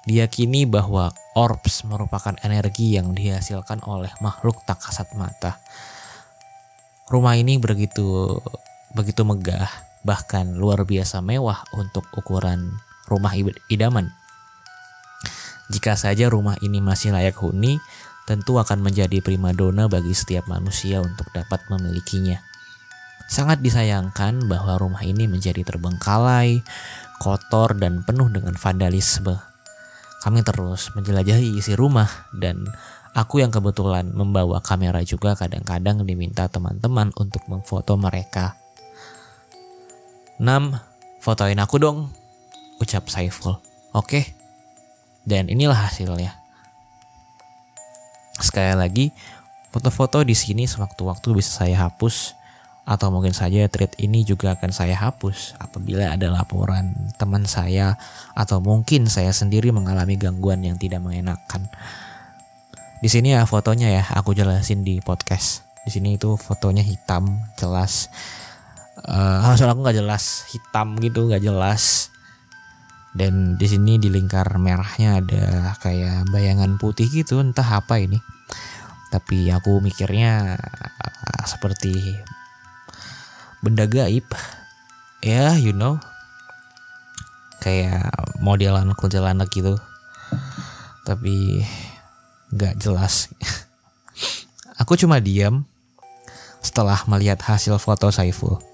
Diyakini 0.06 0.70
bahwa 0.70 1.14
orbs 1.34 1.86
merupakan 1.86 2.38
energi 2.46 2.98
yang 2.98 3.18
dihasilkan 3.18 3.82
oleh 3.86 4.14
makhluk 4.22 4.62
tak 4.66 4.82
kasat 4.82 5.10
mata. 5.18 5.58
Rumah 7.10 7.38
ini 7.38 7.58
begitu 7.58 8.38
begitu 8.94 9.22
megah, 9.26 9.70
bahkan 10.06 10.54
luar 10.58 10.86
biasa 10.86 11.22
mewah 11.22 11.66
untuk 11.78 12.06
ukuran 12.14 12.78
rumah 13.10 13.34
idaman. 13.70 14.21
Jika 15.72 15.96
saja 15.96 16.28
rumah 16.28 16.60
ini 16.60 16.84
masih 16.84 17.16
layak 17.16 17.40
huni, 17.40 17.80
tentu 18.28 18.60
akan 18.60 18.84
menjadi 18.84 19.24
primadona 19.24 19.88
bagi 19.88 20.12
setiap 20.12 20.46
manusia 20.48 21.00
untuk 21.00 21.28
dapat 21.32 21.64
memilikinya. 21.72 22.40
Sangat 23.32 23.64
disayangkan 23.64 24.44
bahwa 24.52 24.76
rumah 24.76 25.08
ini 25.08 25.24
menjadi 25.24 25.64
terbengkalai, 25.64 26.60
kotor, 27.24 27.80
dan 27.80 28.04
penuh 28.04 28.28
dengan 28.28 28.60
vandalisme. 28.60 29.40
Kami 30.20 30.44
terus 30.44 30.92
menjelajahi 30.94 31.56
isi 31.56 31.74
rumah 31.74 32.12
dan 32.36 32.68
aku 33.16 33.40
yang 33.40 33.50
kebetulan 33.50 34.12
membawa 34.12 34.60
kamera 34.60 35.00
juga 35.08 35.40
kadang-kadang 35.40 36.04
diminta 36.04 36.52
teman-teman 36.52 37.16
untuk 37.16 37.48
memfoto 37.48 37.96
mereka. 37.96 38.60
6. 40.38 40.44
Fotoin 41.24 41.60
aku 41.62 41.78
dong, 41.80 42.12
ucap 42.82 43.08
Saiful. 43.08 43.62
Oke, 43.94 44.41
dan 45.26 45.48
inilah 45.48 45.90
hasilnya. 45.90 46.34
Sekali 48.42 48.74
lagi, 48.74 49.06
foto-foto 49.70 50.26
di 50.26 50.34
sini 50.34 50.66
sewaktu-waktu 50.66 51.28
bisa 51.38 51.64
saya 51.64 51.88
hapus 51.88 52.34
atau 52.82 53.14
mungkin 53.14 53.32
saja 53.32 53.70
thread 53.70 53.94
ini 54.02 54.26
juga 54.26 54.58
akan 54.58 54.74
saya 54.74 54.98
hapus 54.98 55.54
apabila 55.62 56.10
ada 56.10 56.34
laporan 56.34 56.98
teman 57.22 57.46
saya 57.46 57.94
atau 58.34 58.58
mungkin 58.58 59.06
saya 59.06 59.30
sendiri 59.30 59.70
mengalami 59.70 60.18
gangguan 60.18 60.66
yang 60.66 60.82
tidak 60.82 61.00
mengenakan. 61.00 61.70
Di 63.02 63.10
sini 63.10 63.38
ya 63.38 63.46
fotonya 63.46 63.90
ya 63.90 64.04
aku 64.18 64.34
jelasin 64.34 64.82
di 64.82 64.98
podcast. 65.02 65.66
Di 65.86 65.94
sini 65.94 66.18
itu 66.18 66.38
fotonya 66.38 66.82
hitam 66.82 67.46
jelas. 67.58 68.10
Uh, 69.06 69.54
aku 69.72 69.80
nggak 69.86 69.98
jelas 70.02 70.50
hitam 70.50 70.98
gitu 70.98 71.30
nggak 71.30 71.42
jelas 71.46 72.12
dan 73.12 73.60
di 73.60 73.68
sini 73.68 74.00
di 74.00 74.08
lingkar 74.08 74.56
merahnya 74.56 75.20
ada 75.20 75.76
kayak 75.84 76.32
bayangan 76.32 76.80
putih 76.80 77.12
gitu 77.12 77.44
entah 77.44 77.68
apa 77.68 78.00
ini. 78.00 78.24
Tapi 79.12 79.52
aku 79.52 79.84
mikirnya 79.84 80.56
uh, 80.56 81.44
seperti 81.44 82.16
benda 83.60 83.84
gaib. 83.84 84.24
Ya 85.20 85.60
you 85.60 85.76
know. 85.76 86.00
Kayak 87.60 88.10
modelan 88.40 88.96
kuntilanak 88.96 89.52
gitu. 89.52 89.76
Tapi 91.04 91.68
nggak 92.56 92.80
jelas. 92.80 93.28
Aku 94.82 94.98
cuma 94.98 95.22
diam 95.22 95.68
setelah 96.64 96.98
melihat 97.06 97.38
hasil 97.44 97.78
foto 97.78 98.10
Saiful 98.10 98.71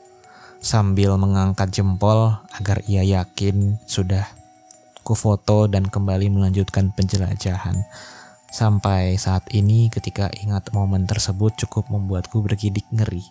sambil 0.62 1.16
mengangkat 1.16 1.70
jempol 1.74 2.38
agar 2.54 2.82
ia 2.90 3.06
yakin 3.06 3.78
sudah 3.86 4.26
ku 5.08 5.16
foto 5.16 5.72
dan 5.72 5.88
kembali 5.88 6.28
melanjutkan 6.28 6.92
penjelajahan. 6.92 7.88
Sampai 8.52 9.16
saat 9.16 9.48
ini 9.56 9.88
ketika 9.88 10.28
ingat 10.36 10.72
momen 10.76 11.08
tersebut 11.08 11.56
cukup 11.64 11.88
membuatku 11.88 12.44
bergidik 12.44 12.84
ngeri. 12.92 13.24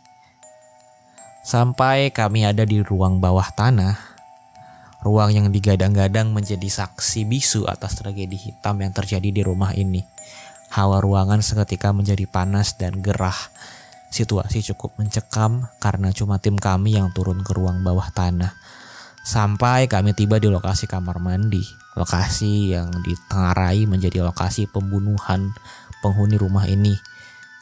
Sampai 1.44 2.10
kami 2.10 2.48
ada 2.48 2.64
di 2.64 2.80
ruang 2.80 3.20
bawah 3.20 3.46
tanah, 3.52 3.96
ruang 5.04 5.30
yang 5.30 5.48
digadang-gadang 5.52 6.32
menjadi 6.32 6.66
saksi 6.66 7.28
bisu 7.28 7.68
atas 7.68 8.00
tragedi 8.00 8.34
hitam 8.34 8.80
yang 8.80 8.90
terjadi 8.90 9.28
di 9.30 9.42
rumah 9.44 9.76
ini. 9.76 10.02
Hawa 10.72 10.98
ruangan 10.98 11.44
seketika 11.44 11.94
menjadi 11.94 12.26
panas 12.26 12.74
dan 12.74 12.98
gerah 12.98 13.36
Situasi 14.08 14.62
cukup 14.72 14.96
mencekam 14.96 15.66
karena 15.82 16.14
cuma 16.14 16.38
tim 16.38 16.56
kami 16.56 16.96
yang 16.96 17.10
turun 17.12 17.42
ke 17.42 17.52
ruang 17.52 17.82
bawah 17.82 18.08
tanah. 18.14 18.54
Sampai 19.26 19.90
kami 19.90 20.14
tiba 20.14 20.38
di 20.38 20.46
lokasi 20.46 20.86
kamar 20.86 21.18
mandi, 21.18 21.66
lokasi 21.98 22.78
yang 22.78 22.94
ditengarai 23.02 23.82
menjadi 23.90 24.22
lokasi 24.22 24.70
pembunuhan 24.70 25.50
penghuni 25.98 26.38
rumah 26.38 26.70
ini. 26.70 26.94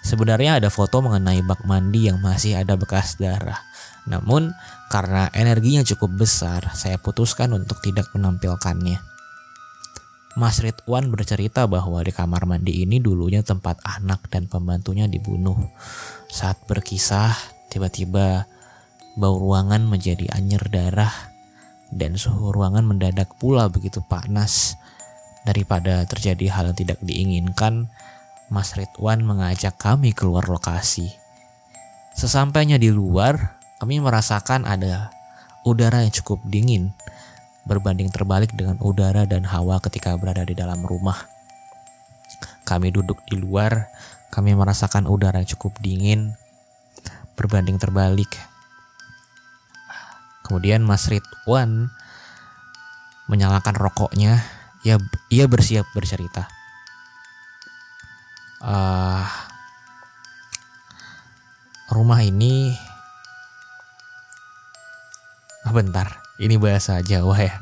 Sebenarnya 0.04 0.61
ada 0.61 0.68
foto 0.68 1.00
mengenai 1.00 1.40
bak 1.40 1.64
mandi 1.64 2.12
yang 2.12 2.20
masih 2.20 2.61
ada 2.61 2.76
bekas 2.76 3.16
darah. 3.16 3.64
Namun 4.04 4.52
karena 4.92 5.33
energinya 5.33 5.80
cukup 5.80 6.28
besar, 6.28 6.76
saya 6.76 7.00
putuskan 7.00 7.57
untuk 7.57 7.80
tidak 7.80 8.12
menampilkannya. 8.12 9.13
Mas 10.34 10.58
Ridwan 10.58 11.14
bercerita 11.14 11.70
bahwa 11.70 12.02
di 12.02 12.10
kamar 12.10 12.42
mandi 12.42 12.82
ini 12.82 12.98
dulunya 12.98 13.46
tempat 13.46 13.78
anak 13.86 14.26
dan 14.34 14.50
pembantunya 14.50 15.06
dibunuh. 15.06 15.54
Saat 16.26 16.66
berkisah, 16.66 17.38
tiba-tiba 17.70 18.50
bau 19.14 19.38
ruangan 19.38 19.86
menjadi 19.86 20.26
anyer 20.34 20.66
darah 20.66 21.30
dan 21.94 22.18
suhu 22.18 22.50
ruangan 22.50 22.82
mendadak 22.82 23.30
pula 23.38 23.70
begitu 23.70 24.02
panas. 24.02 24.74
Daripada 25.46 26.02
terjadi 26.08 26.50
hal 26.50 26.72
yang 26.72 26.78
tidak 26.82 26.98
diinginkan, 27.04 27.86
Mas 28.50 28.74
Ridwan 28.74 29.22
mengajak 29.22 29.78
kami 29.78 30.10
keluar 30.10 30.50
lokasi. 30.50 31.14
Sesampainya 32.16 32.74
di 32.80 32.90
luar, 32.90 33.60
kami 33.78 34.02
merasakan 34.02 34.66
ada 34.66 35.14
udara 35.62 36.02
yang 36.02 36.10
cukup 36.10 36.42
dingin 36.48 36.90
berbanding 37.64 38.12
terbalik 38.12 38.53
dengan 38.53 38.77
udara 38.81 39.24
dan 39.24 39.48
hawa 39.48 39.81
ketika 39.81 40.12
berada 40.20 40.44
di 40.44 40.53
dalam 40.53 40.85
rumah. 40.85 41.16
Kami 42.64 42.92
duduk 42.92 43.20
di 43.29 43.40
luar, 43.40 43.92
kami 44.33 44.57
merasakan 44.57 45.09
udara 45.09 45.40
yang 45.40 45.50
cukup 45.57 45.77
dingin, 45.81 46.37
berbanding 47.37 47.77
terbalik. 47.77 48.31
Kemudian 50.44 50.85
Mas 50.85 51.09
Ridwan 51.09 51.88
menyalakan 53.29 53.77
rokoknya, 53.77 54.44
ia, 54.85 55.00
ia 55.33 55.44
bersiap 55.48 55.88
bercerita. 55.96 56.48
Uh, 58.64 59.24
rumah 61.92 62.20
ini, 62.24 62.77
bentar 65.74 66.24
ini 66.38 66.58
bahasa 66.58 66.98
Jawa 67.02 67.37
ya. 67.38 67.56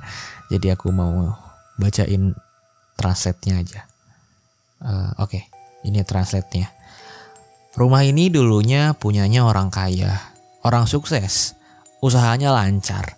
Jadi 0.52 0.68
aku 0.72 0.92
mau 0.92 1.32
bacain 1.80 2.36
translate-nya 2.96 3.54
aja. 3.64 3.80
Uh, 4.82 5.12
Oke, 5.22 5.40
okay. 5.40 5.42
ini 5.88 6.04
translate-nya. 6.04 6.68
Rumah 7.72 8.04
ini 8.04 8.28
dulunya 8.28 8.92
punyanya 8.92 9.48
orang 9.48 9.72
kaya, 9.72 10.20
orang 10.60 10.84
sukses, 10.84 11.56
usahanya 12.04 12.52
lancar, 12.52 13.16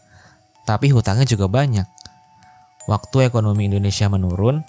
tapi 0.63 0.95
hutangnya 0.95 1.27
juga 1.27 1.51
banyak. 1.51 1.89
Waktu 2.87 3.27
ekonomi 3.27 3.67
Indonesia 3.67 4.07
menurun, 4.07 4.63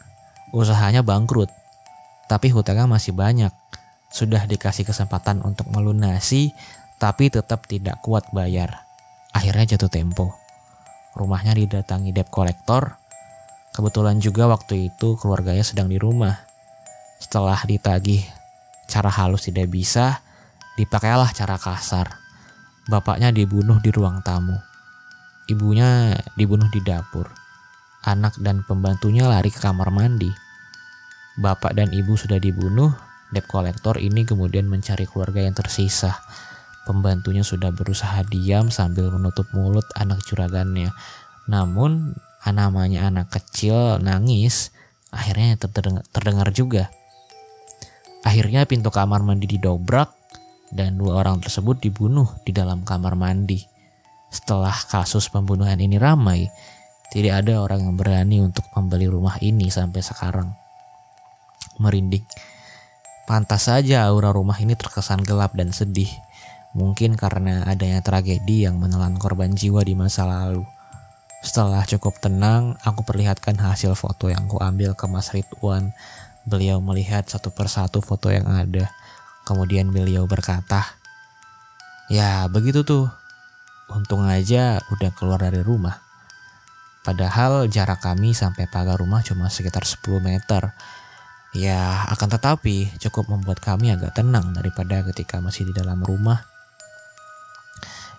usahanya 0.56 1.06
bangkrut, 1.06 1.52
tapi 2.26 2.50
hutangnya 2.50 2.90
masih 2.90 3.14
banyak. 3.14 3.54
Sudah 4.10 4.48
dikasih 4.48 4.88
kesempatan 4.88 5.44
untuk 5.44 5.68
melunasi, 5.70 6.56
tapi 6.98 7.30
tetap 7.30 7.68
tidak 7.68 8.00
kuat 8.02 8.26
bayar. 8.32 8.85
Akhirnya 9.36 9.76
jatuh 9.76 9.92
tempo. 9.92 10.32
Rumahnya 11.12 11.52
didatangi 11.60 12.16
debt 12.16 12.32
collector. 12.32 12.96
Kebetulan 13.76 14.24
juga 14.24 14.48
waktu 14.48 14.88
itu 14.88 15.20
keluarganya 15.20 15.68
sedang 15.68 15.92
di 15.92 16.00
rumah. 16.00 16.48
Setelah 17.20 17.60
ditagih 17.68 18.24
cara 18.88 19.12
halus 19.12 19.52
tidak 19.52 19.68
bisa, 19.68 20.24
dipakailah 20.80 21.36
cara 21.36 21.60
kasar. 21.60 22.16
Bapaknya 22.88 23.36
dibunuh 23.36 23.84
di 23.84 23.92
ruang 23.92 24.24
tamu. 24.24 24.56
Ibunya 25.52 26.16
dibunuh 26.40 26.72
di 26.72 26.80
dapur. 26.80 27.28
Anak 28.08 28.40
dan 28.40 28.64
pembantunya 28.64 29.28
lari 29.28 29.52
ke 29.52 29.60
kamar 29.60 29.92
mandi. 29.92 30.32
Bapak 31.36 31.76
dan 31.76 31.92
ibu 31.92 32.16
sudah 32.16 32.40
dibunuh, 32.40 32.96
debt 33.36 33.44
collector 33.52 34.00
ini 34.00 34.24
kemudian 34.24 34.72
mencari 34.72 35.04
keluarga 35.04 35.44
yang 35.44 35.52
tersisa. 35.52 36.24
Pembantunya 36.86 37.42
sudah 37.42 37.74
berusaha 37.74 38.22
diam 38.30 38.70
sambil 38.70 39.10
menutup 39.10 39.50
mulut 39.58 39.86
anak 39.98 40.22
juragannya. 40.30 40.94
Namun, 41.50 42.14
namanya 42.46 43.10
anak 43.10 43.34
kecil 43.34 43.98
nangis, 43.98 44.70
akhirnya 45.10 45.58
terdengar, 45.58 46.06
terdengar 46.14 46.48
juga. 46.54 46.94
Akhirnya 48.22 48.66
pintu 48.70 48.94
kamar 48.94 49.22
mandi 49.26 49.50
didobrak 49.50 50.14
dan 50.74 50.98
dua 50.98 51.26
orang 51.26 51.42
tersebut 51.42 51.82
dibunuh 51.82 52.30
di 52.46 52.54
dalam 52.54 52.86
kamar 52.86 53.18
mandi. 53.18 53.62
Setelah 54.30 54.74
kasus 54.74 55.30
pembunuhan 55.30 55.78
ini 55.78 55.98
ramai, 55.98 56.50
tidak 57.14 57.46
ada 57.46 57.62
orang 57.62 57.86
yang 57.86 57.96
berani 57.96 58.38
untuk 58.42 58.66
membeli 58.74 59.08
rumah 59.08 59.38
ini 59.40 59.70
sampai 59.70 60.02
sekarang. 60.02 60.50
Merinding. 61.78 62.26
Pantas 63.26 63.70
saja 63.70 64.06
aura 64.06 64.30
rumah 64.30 64.58
ini 64.62 64.78
terkesan 64.78 65.26
gelap 65.26 65.54
dan 65.58 65.74
sedih. 65.74 66.10
Mungkin 66.76 67.16
karena 67.16 67.64
adanya 67.64 68.04
tragedi 68.04 68.68
yang 68.68 68.76
menelan 68.78 69.16
korban 69.16 69.56
jiwa 69.56 69.80
di 69.82 69.96
masa 69.96 70.28
lalu. 70.28 70.68
Setelah 71.40 71.88
cukup 71.88 72.20
tenang, 72.20 72.76
aku 72.84 73.08
perlihatkan 73.08 73.56
hasil 73.56 73.96
foto 73.96 74.28
yang 74.28 74.52
ku 74.52 74.60
ambil 74.60 74.92
ke 74.92 75.08
Mas 75.08 75.32
Ridwan. 75.32 75.96
Beliau 76.44 76.84
melihat 76.84 77.24
satu 77.26 77.50
persatu 77.50 78.04
foto 78.04 78.28
yang 78.28 78.46
ada. 78.52 78.92
Kemudian 79.48 79.96
beliau 79.96 80.28
berkata, 80.28 81.00
Ya 82.12 82.46
begitu 82.52 82.84
tuh, 82.84 83.08
Untung 83.86 84.26
aja 84.26 84.82
udah 84.90 85.14
keluar 85.14 85.38
dari 85.38 85.62
rumah. 85.62 86.02
Padahal 87.06 87.70
jarak 87.70 88.02
kami 88.02 88.34
sampai 88.34 88.66
pagar 88.66 88.98
rumah 88.98 89.22
cuma 89.22 89.46
sekitar 89.46 89.86
10 89.86 90.18
meter. 90.26 90.74
Ya, 91.54 92.10
akan 92.10 92.34
tetapi 92.34 92.98
cukup 92.98 93.30
membuat 93.30 93.62
kami 93.62 93.94
agak 93.94 94.18
tenang 94.18 94.58
daripada 94.58 95.06
ketika 95.06 95.38
masih 95.38 95.70
di 95.70 95.74
dalam 95.78 96.02
rumah. 96.02 96.55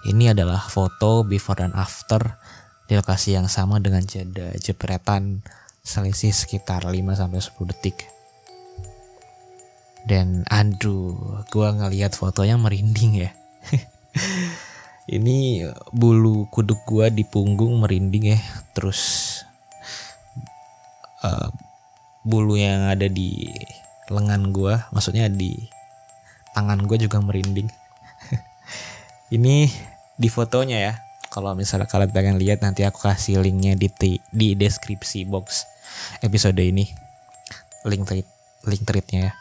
Ini 0.06 0.32
adalah 0.32 0.62
foto 0.62 1.26
before 1.26 1.66
dan 1.66 1.74
after 1.74 2.38
di 2.86 2.94
lokasi 2.94 3.34
yang 3.34 3.50
sama 3.50 3.82
dengan 3.82 4.06
jeda 4.06 4.54
jepretan 4.62 5.42
selisih 5.82 6.30
sekitar 6.30 6.86
5 6.86 6.94
sampai 6.94 7.42
10 7.42 7.70
detik. 7.74 8.06
Dan 10.06 10.46
aduh, 10.46 11.42
gua 11.50 11.74
ngelihat 11.74 12.14
fotonya 12.14 12.54
merinding 12.54 13.26
ya. 13.26 13.30
ini 15.06 15.62
bulu 15.94 16.50
kuduk 16.50 16.82
gua 16.82 17.06
di 17.10 17.22
punggung 17.22 17.78
merinding 17.78 18.34
ya 18.34 18.40
terus 18.74 19.00
uh, 21.22 21.50
bulu 22.26 22.58
yang 22.58 22.90
ada 22.90 23.06
di 23.06 23.54
lengan 24.10 24.50
gua 24.50 24.90
maksudnya 24.90 25.30
di 25.30 25.54
tangan 26.58 26.82
gua 26.90 26.98
juga 26.98 27.22
merinding 27.22 27.70
ini 29.36 29.70
di 30.16 30.28
fotonya 30.32 30.78
ya. 30.80 30.94
Kalau 31.28 31.52
misalnya 31.52 31.84
kalian 31.84 32.12
pengen 32.12 32.36
lihat 32.40 32.64
nanti 32.64 32.82
aku 32.88 33.04
kasih 33.04 33.44
linknya 33.44 33.76
di 33.76 33.92
di 34.32 34.48
deskripsi 34.56 35.28
box 35.28 35.68
episode 36.24 36.56
ini. 36.56 36.88
Link 37.84 38.08
tweet 38.08 38.26
link 38.64 38.82
tweetnya 38.88 39.30
ya. 39.30 39.32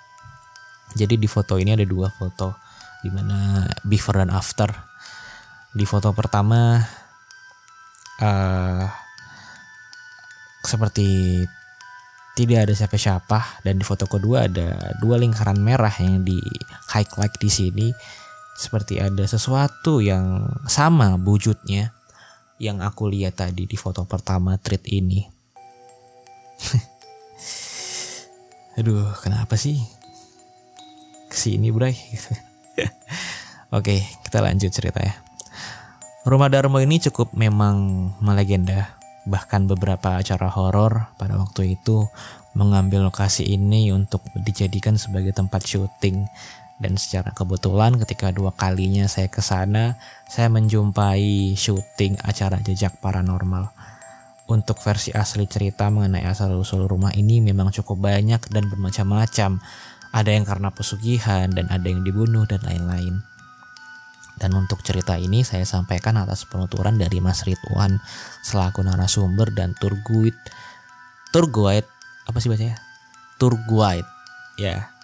Jadi 0.95 1.15
di 1.15 1.27
foto 1.31 1.55
ini 1.55 1.71
ada 1.71 1.87
dua 1.87 2.11
foto. 2.11 2.55
Di 2.99 3.09
mana 3.13 3.63
before 3.87 4.19
dan 4.19 4.33
after. 4.33 4.67
Di 5.71 5.87
foto 5.87 6.11
pertama 6.11 6.79
uh, 8.19 8.85
seperti 10.65 11.39
tidak 12.35 12.67
ada 12.67 12.73
siapa-siapa. 12.75 13.63
Dan 13.63 13.79
di 13.79 13.85
foto 13.87 14.03
kedua 14.09 14.51
ada 14.51 14.91
dua 14.99 15.15
lingkaran 15.15 15.61
merah 15.61 15.93
yang 16.01 16.27
di 16.27 16.41
highlight 16.91 17.39
di 17.39 17.47
sini 17.47 17.87
seperti 18.55 19.03
ada 19.03 19.27
sesuatu 19.27 19.99
yang 19.99 20.47
sama 20.65 21.19
wujudnya 21.19 21.91
yang 22.55 22.79
aku 22.79 23.11
lihat 23.11 23.43
tadi 23.43 23.67
di 23.67 23.75
foto 23.75 24.07
pertama 24.07 24.55
treat 24.55 24.87
ini. 24.87 25.27
Aduh, 28.79 29.11
kenapa 29.19 29.59
sih? 29.59 29.83
Ke 31.27 31.35
sini, 31.35 31.71
Bray. 31.71 31.95
Oke, 33.75 33.99
kita 34.23 34.39
lanjut 34.39 34.71
cerita 34.71 35.03
ya. 35.03 35.19
Rumah 36.25 36.49
Darmo 36.49 36.79
ini 36.79 36.97
cukup 37.03 37.35
memang 37.35 38.09
melegenda. 38.23 38.95
Bahkan 39.27 39.67
beberapa 39.67 40.21
acara 40.21 40.47
horor 40.47 41.11
pada 41.19 41.35
waktu 41.35 41.75
itu 41.75 42.07
mengambil 42.55 43.09
lokasi 43.09 43.43
ini 43.45 43.91
untuk 43.91 44.23
dijadikan 44.37 44.95
sebagai 44.95 45.35
tempat 45.35 45.67
syuting. 45.67 46.23
Dan 46.75 46.99
secara 46.99 47.31
kebetulan 47.31 47.95
ketika 48.03 48.35
dua 48.35 48.51
kalinya 48.51 49.07
saya 49.07 49.31
ke 49.31 49.39
sana, 49.39 49.95
saya 50.27 50.51
menjumpai 50.51 51.55
syuting 51.55 52.19
acara 52.19 52.59
jejak 52.59 52.99
paranormal. 52.99 53.71
Untuk 54.45 54.77
versi 54.83 55.09
asli 55.15 55.47
cerita 55.49 55.89
mengenai 55.89 56.27
asal-usul 56.27 56.85
rumah 56.85 57.15
ini 57.15 57.41
memang 57.41 57.73
cukup 57.73 58.11
banyak 58.11 58.51
dan 58.51 58.67
bermacam-macam. 58.69 59.57
Ada 60.15 60.29
yang 60.31 60.45
karena 60.45 60.69
pesugihan 60.69 61.47
dan 61.49 61.65
ada 61.71 61.87
yang 61.87 62.05
dibunuh 62.05 62.45
dan 62.45 62.61
lain-lain. 62.61 63.23
Dan 64.35 64.51
untuk 64.53 64.83
cerita 64.83 65.15
ini 65.15 65.47
saya 65.47 65.63
sampaikan 65.63 66.19
atas 66.19 66.43
penuturan 66.43 66.99
dari 66.99 67.23
Mas 67.23 67.47
Ridwan 67.47 68.03
selaku 68.43 68.83
narasumber 68.83 69.47
dan 69.55 69.71
tour 69.79 69.95
guide. 70.03 70.37
Apa 72.27 72.37
sih 72.43 72.51
bacanya? 72.51 72.75
Tour 73.39 73.55
guide. 73.63 74.07
Ya. 74.59 74.94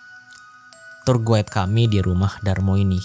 Tour 1.12 1.28
guide 1.28 1.52
kami 1.52 1.92
di 1.92 2.00
rumah 2.00 2.40
Darmo 2.40 2.80
ini. 2.80 2.96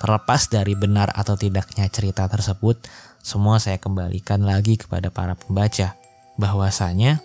Terlepas 0.00 0.48
dari 0.48 0.72
benar 0.72 1.12
atau 1.12 1.36
tidaknya 1.36 1.84
cerita 1.92 2.24
tersebut, 2.32 2.80
semua 3.20 3.60
saya 3.60 3.76
kembalikan 3.76 4.40
lagi 4.40 4.80
kepada 4.80 5.12
para 5.12 5.36
pembaca. 5.36 6.00
Bahwasanya 6.40 7.20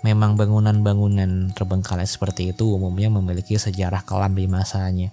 memang 0.00 0.40
bangunan-bangunan 0.40 1.52
terbengkalai 1.52 2.08
seperti 2.08 2.56
itu 2.56 2.72
umumnya 2.72 3.12
memiliki 3.12 3.60
sejarah 3.60 4.00
kelam 4.08 4.32
di 4.32 4.48
masanya 4.48 5.12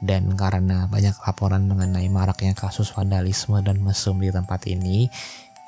dan 0.00 0.32
karena 0.40 0.88
banyak 0.88 1.12
laporan 1.20 1.68
mengenai 1.68 2.08
maraknya 2.08 2.56
kasus 2.56 2.88
vandalisme 2.88 3.60
dan 3.60 3.76
mesum 3.84 4.16
di 4.16 4.32
tempat 4.32 4.64
ini, 4.72 5.12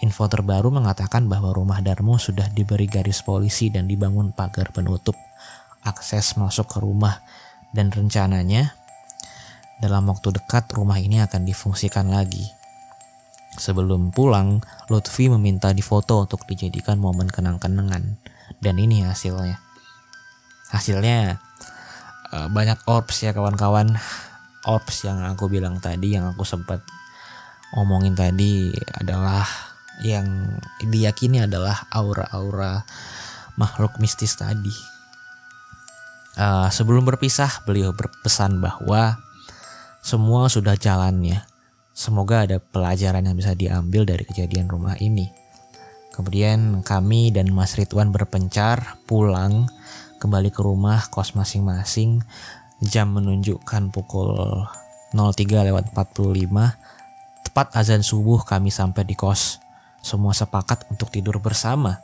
info 0.00 0.24
terbaru 0.32 0.72
mengatakan 0.72 1.28
bahwa 1.28 1.52
rumah 1.52 1.84
Darmo 1.84 2.16
sudah 2.16 2.48
diberi 2.56 2.88
garis 2.88 3.20
polisi 3.20 3.68
dan 3.68 3.84
dibangun 3.84 4.32
pagar 4.32 4.72
penutup 4.72 5.12
akses 5.84 6.40
masuk 6.40 6.72
ke 6.72 6.80
rumah 6.80 7.20
dan 7.78 7.94
rencananya 7.94 8.74
dalam 9.78 10.10
waktu 10.10 10.34
dekat 10.34 10.66
rumah 10.74 10.98
ini 10.98 11.22
akan 11.22 11.46
difungsikan 11.46 12.10
lagi. 12.10 12.50
Sebelum 13.54 14.10
pulang, 14.10 14.58
Lutfi 14.90 15.30
meminta 15.30 15.70
difoto 15.70 16.26
untuk 16.26 16.42
dijadikan 16.50 16.98
momen 16.98 17.30
kenang-kenangan. 17.30 18.18
Dan 18.58 18.74
ini 18.82 19.06
hasilnya. 19.06 19.62
Hasilnya 20.74 21.38
Eh, 22.28 22.48
banyak 22.52 22.84
orbs 22.84 23.24
ya 23.24 23.32
kawan-kawan 23.32 23.96
orbs 24.68 25.08
yang 25.08 25.24
aku 25.24 25.48
bilang 25.48 25.80
tadi 25.80 26.12
yang 26.12 26.28
aku 26.28 26.44
sempat 26.44 26.84
omongin 27.72 28.12
tadi 28.12 28.68
adalah 29.00 29.48
yang 30.04 30.60
diyakini 30.84 31.48
adalah 31.48 31.88
aura-aura 31.88 32.84
makhluk 33.56 33.96
mistis 33.96 34.36
tadi. 34.36 34.97
Uh, 36.38 36.70
sebelum 36.70 37.02
berpisah, 37.02 37.66
beliau 37.66 37.90
berpesan 37.90 38.62
bahwa 38.62 39.18
semua 39.98 40.46
sudah 40.46 40.78
jalannya. 40.78 41.42
Semoga 41.90 42.46
ada 42.46 42.62
pelajaran 42.62 43.26
yang 43.26 43.34
bisa 43.34 43.58
diambil 43.58 44.06
dari 44.06 44.22
kejadian 44.22 44.70
rumah 44.70 44.94
ini. 45.02 45.34
Kemudian 46.14 46.86
kami 46.86 47.34
dan 47.34 47.50
Mas 47.50 47.74
Ridwan 47.74 48.14
berpencar 48.14 49.02
pulang 49.10 49.66
kembali 50.22 50.54
ke 50.54 50.62
rumah 50.62 51.10
kos 51.10 51.34
masing-masing. 51.34 52.22
Jam 52.86 53.18
menunjukkan 53.18 53.90
pukul 53.90 54.62
03 55.10 55.66
lewat 55.66 55.90
45. 55.90 57.50
Tepat 57.50 57.66
azan 57.74 58.06
subuh 58.06 58.46
kami 58.46 58.70
sampai 58.70 59.02
di 59.02 59.18
kos. 59.18 59.58
Semua 59.98 60.30
sepakat 60.30 60.86
untuk 60.94 61.10
tidur 61.10 61.42
bersama. 61.42 61.98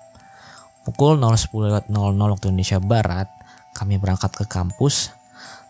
Pukul 0.82 1.22
010 1.22 1.70
lewat 1.70 1.86
00 1.86 2.18
waktu 2.18 2.46
Indonesia 2.50 2.82
Barat, 2.82 3.30
kami 3.74 3.98
berangkat 3.98 4.30
ke 4.32 4.46
kampus. 4.46 5.10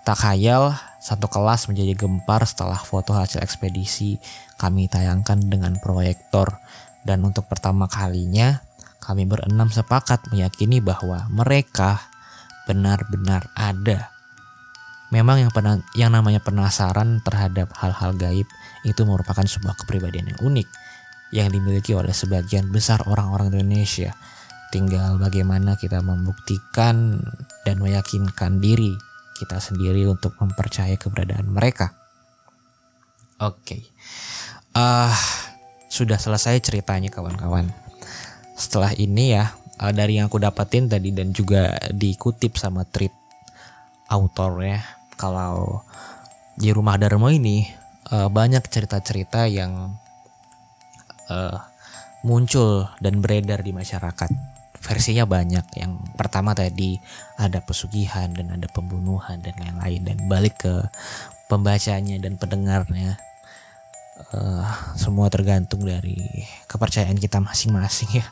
Tak 0.05 0.21
khayal, 0.21 0.77
Satu 1.05 1.29
kelas 1.29 1.69
menjadi 1.69 1.93
gempar 2.01 2.49
setelah 2.49 2.81
foto 2.81 3.13
hasil 3.13 3.45
ekspedisi 3.45 4.17
kami 4.57 4.89
tayangkan 4.89 5.37
dengan 5.37 5.77
proyektor. 5.77 6.49
Dan 7.05 7.29
untuk 7.29 7.45
pertama 7.45 7.85
kalinya 7.85 8.65
kami 9.05 9.29
berenam 9.29 9.69
sepakat 9.69 10.33
meyakini 10.33 10.81
bahwa 10.81 11.29
mereka 11.29 12.01
benar-benar 12.65 13.53
ada. 13.53 14.09
Memang 15.13 15.45
yang 15.45 15.53
pena, 15.53 15.77
yang 15.93 16.11
namanya 16.17 16.41
penasaran 16.41 17.21
terhadap 17.21 17.69
hal-hal 17.77 18.17
gaib 18.17 18.49
itu 18.89 19.03
merupakan 19.05 19.45
sebuah 19.45 19.77
kepribadian 19.85 20.33
yang 20.33 20.41
unik 20.41 20.69
yang 21.35 21.49
dimiliki 21.53 21.93
oleh 21.93 22.17
sebagian 22.17 22.73
besar 22.73 23.05
orang-orang 23.05 23.53
Indonesia. 23.53 24.17
Tinggal 24.75 25.23
bagaimana 25.23 25.79
kita 25.79 26.03
membuktikan 26.03 27.23
dan 27.63 27.79
meyakinkan 27.79 28.59
diri 28.59 28.91
kita 29.39 29.63
sendiri 29.63 30.03
untuk 30.11 30.35
mempercayai 30.35 30.99
keberadaan 30.99 31.47
mereka. 31.47 31.95
Oke, 33.39 33.55
okay. 33.63 33.83
uh, 34.75 35.15
sudah 35.87 36.19
selesai 36.19 36.59
ceritanya 36.59 37.07
kawan-kawan. 37.15 37.71
Setelah 38.59 38.99
ini 38.99 39.39
ya 39.39 39.55
uh, 39.79 39.95
dari 39.95 40.19
yang 40.19 40.27
aku 40.27 40.43
dapetin 40.43 40.91
tadi 40.91 41.15
dan 41.15 41.31
juga 41.31 41.79
dikutip 41.95 42.59
sama 42.59 42.83
tweet 42.83 43.15
autor 44.11 44.59
ya, 44.59 44.83
kalau 45.15 45.87
di 46.59 46.75
rumah 46.75 46.99
Darmo 46.99 47.31
ini 47.31 47.63
uh, 48.11 48.27
banyak 48.27 48.67
cerita-cerita 48.67 49.47
yang 49.47 49.95
uh, 51.31 51.59
muncul 52.27 52.91
dan 52.99 53.23
beredar 53.23 53.63
di 53.63 53.71
masyarakat 53.71 54.54
versinya 54.85 55.25
banyak. 55.25 55.65
Yang 55.81 55.93
pertama 56.15 56.53
tadi 56.53 57.01
ada 57.41 57.65
pesugihan 57.65 58.29
dan 58.37 58.53
ada 58.53 58.69
pembunuhan 58.69 59.41
dan 59.41 59.57
lain-lain 59.57 60.05
dan 60.05 60.19
balik 60.29 60.61
ke 60.61 60.85
pembacanya 61.49 62.21
dan 62.21 62.37
pendengarnya. 62.37 63.17
Uh, 64.31 64.63
semua 64.95 65.27
tergantung 65.27 65.83
dari 65.83 66.15
kepercayaan 66.71 67.19
kita 67.19 67.43
masing-masing 67.43 68.23
ya. 68.23 68.27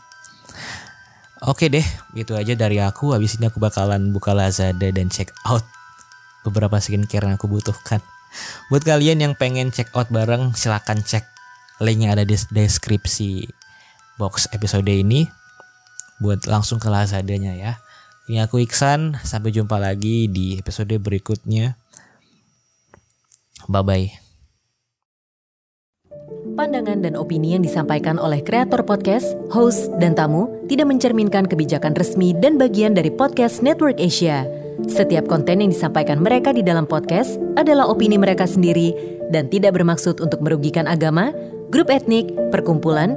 Oke 1.43 1.67
deh, 1.67 1.83
itu 2.15 2.38
aja 2.38 2.55
dari 2.55 2.79
aku. 2.79 3.19
Habis 3.19 3.35
ini 3.41 3.51
aku 3.51 3.59
bakalan 3.59 4.15
buka 4.15 4.31
Lazada 4.31 4.95
dan 4.95 5.11
check 5.11 5.35
out 5.43 5.67
beberapa 6.47 6.79
skincare 6.79 7.27
yang 7.27 7.35
aku 7.35 7.51
butuhkan. 7.51 7.99
Buat 8.71 8.87
kalian 8.87 9.19
yang 9.27 9.35
pengen 9.35 9.75
check 9.75 9.91
out 9.91 10.07
bareng, 10.07 10.55
silahkan 10.55 11.03
cek 11.03 11.27
linknya 11.83 12.15
ada 12.15 12.23
di 12.23 12.38
deskripsi 12.38 13.51
box 14.23 14.55
episode 14.55 14.87
ini 14.87 15.27
buat 16.23 16.47
langsung 16.47 16.79
ke 16.79 16.87
Lazadanya 16.87 17.59
ya. 17.59 17.83
Ini 18.31 18.47
aku 18.47 18.63
Iksan, 18.63 19.19
sampai 19.27 19.51
jumpa 19.51 19.83
lagi 19.83 20.31
di 20.31 20.55
episode 20.55 20.95
berikutnya. 21.03 21.75
Bye 23.67 23.83
bye. 23.83 24.07
Pandangan 26.53 27.01
dan 27.03 27.15
opini 27.17 27.57
yang 27.57 27.65
disampaikan 27.65 28.21
oleh 28.21 28.45
kreator 28.45 28.85
podcast, 28.87 29.35
host, 29.51 29.91
dan 29.99 30.13
tamu 30.13 30.47
tidak 30.69 30.91
mencerminkan 30.91 31.49
kebijakan 31.49 31.97
resmi 31.97 32.37
dan 32.37 32.61
bagian 32.61 32.93
dari 32.93 33.09
podcast 33.09 33.65
Network 33.65 33.99
Asia. 33.99 34.45
Setiap 34.85 35.27
konten 35.31 35.65
yang 35.65 35.71
disampaikan 35.73 36.21
mereka 36.21 36.53
di 36.53 36.61
dalam 36.61 36.85
podcast 36.85 37.41
adalah 37.57 37.89
opini 37.89 38.21
mereka 38.21 38.45
sendiri 38.45 38.93
dan 39.33 39.49
tidak 39.49 39.81
bermaksud 39.81 40.21
untuk 40.21 40.45
merugikan 40.45 40.85
agama, 40.85 41.33
grup 41.73 41.89
etnik, 41.89 42.29
perkumpulan, 42.53 43.17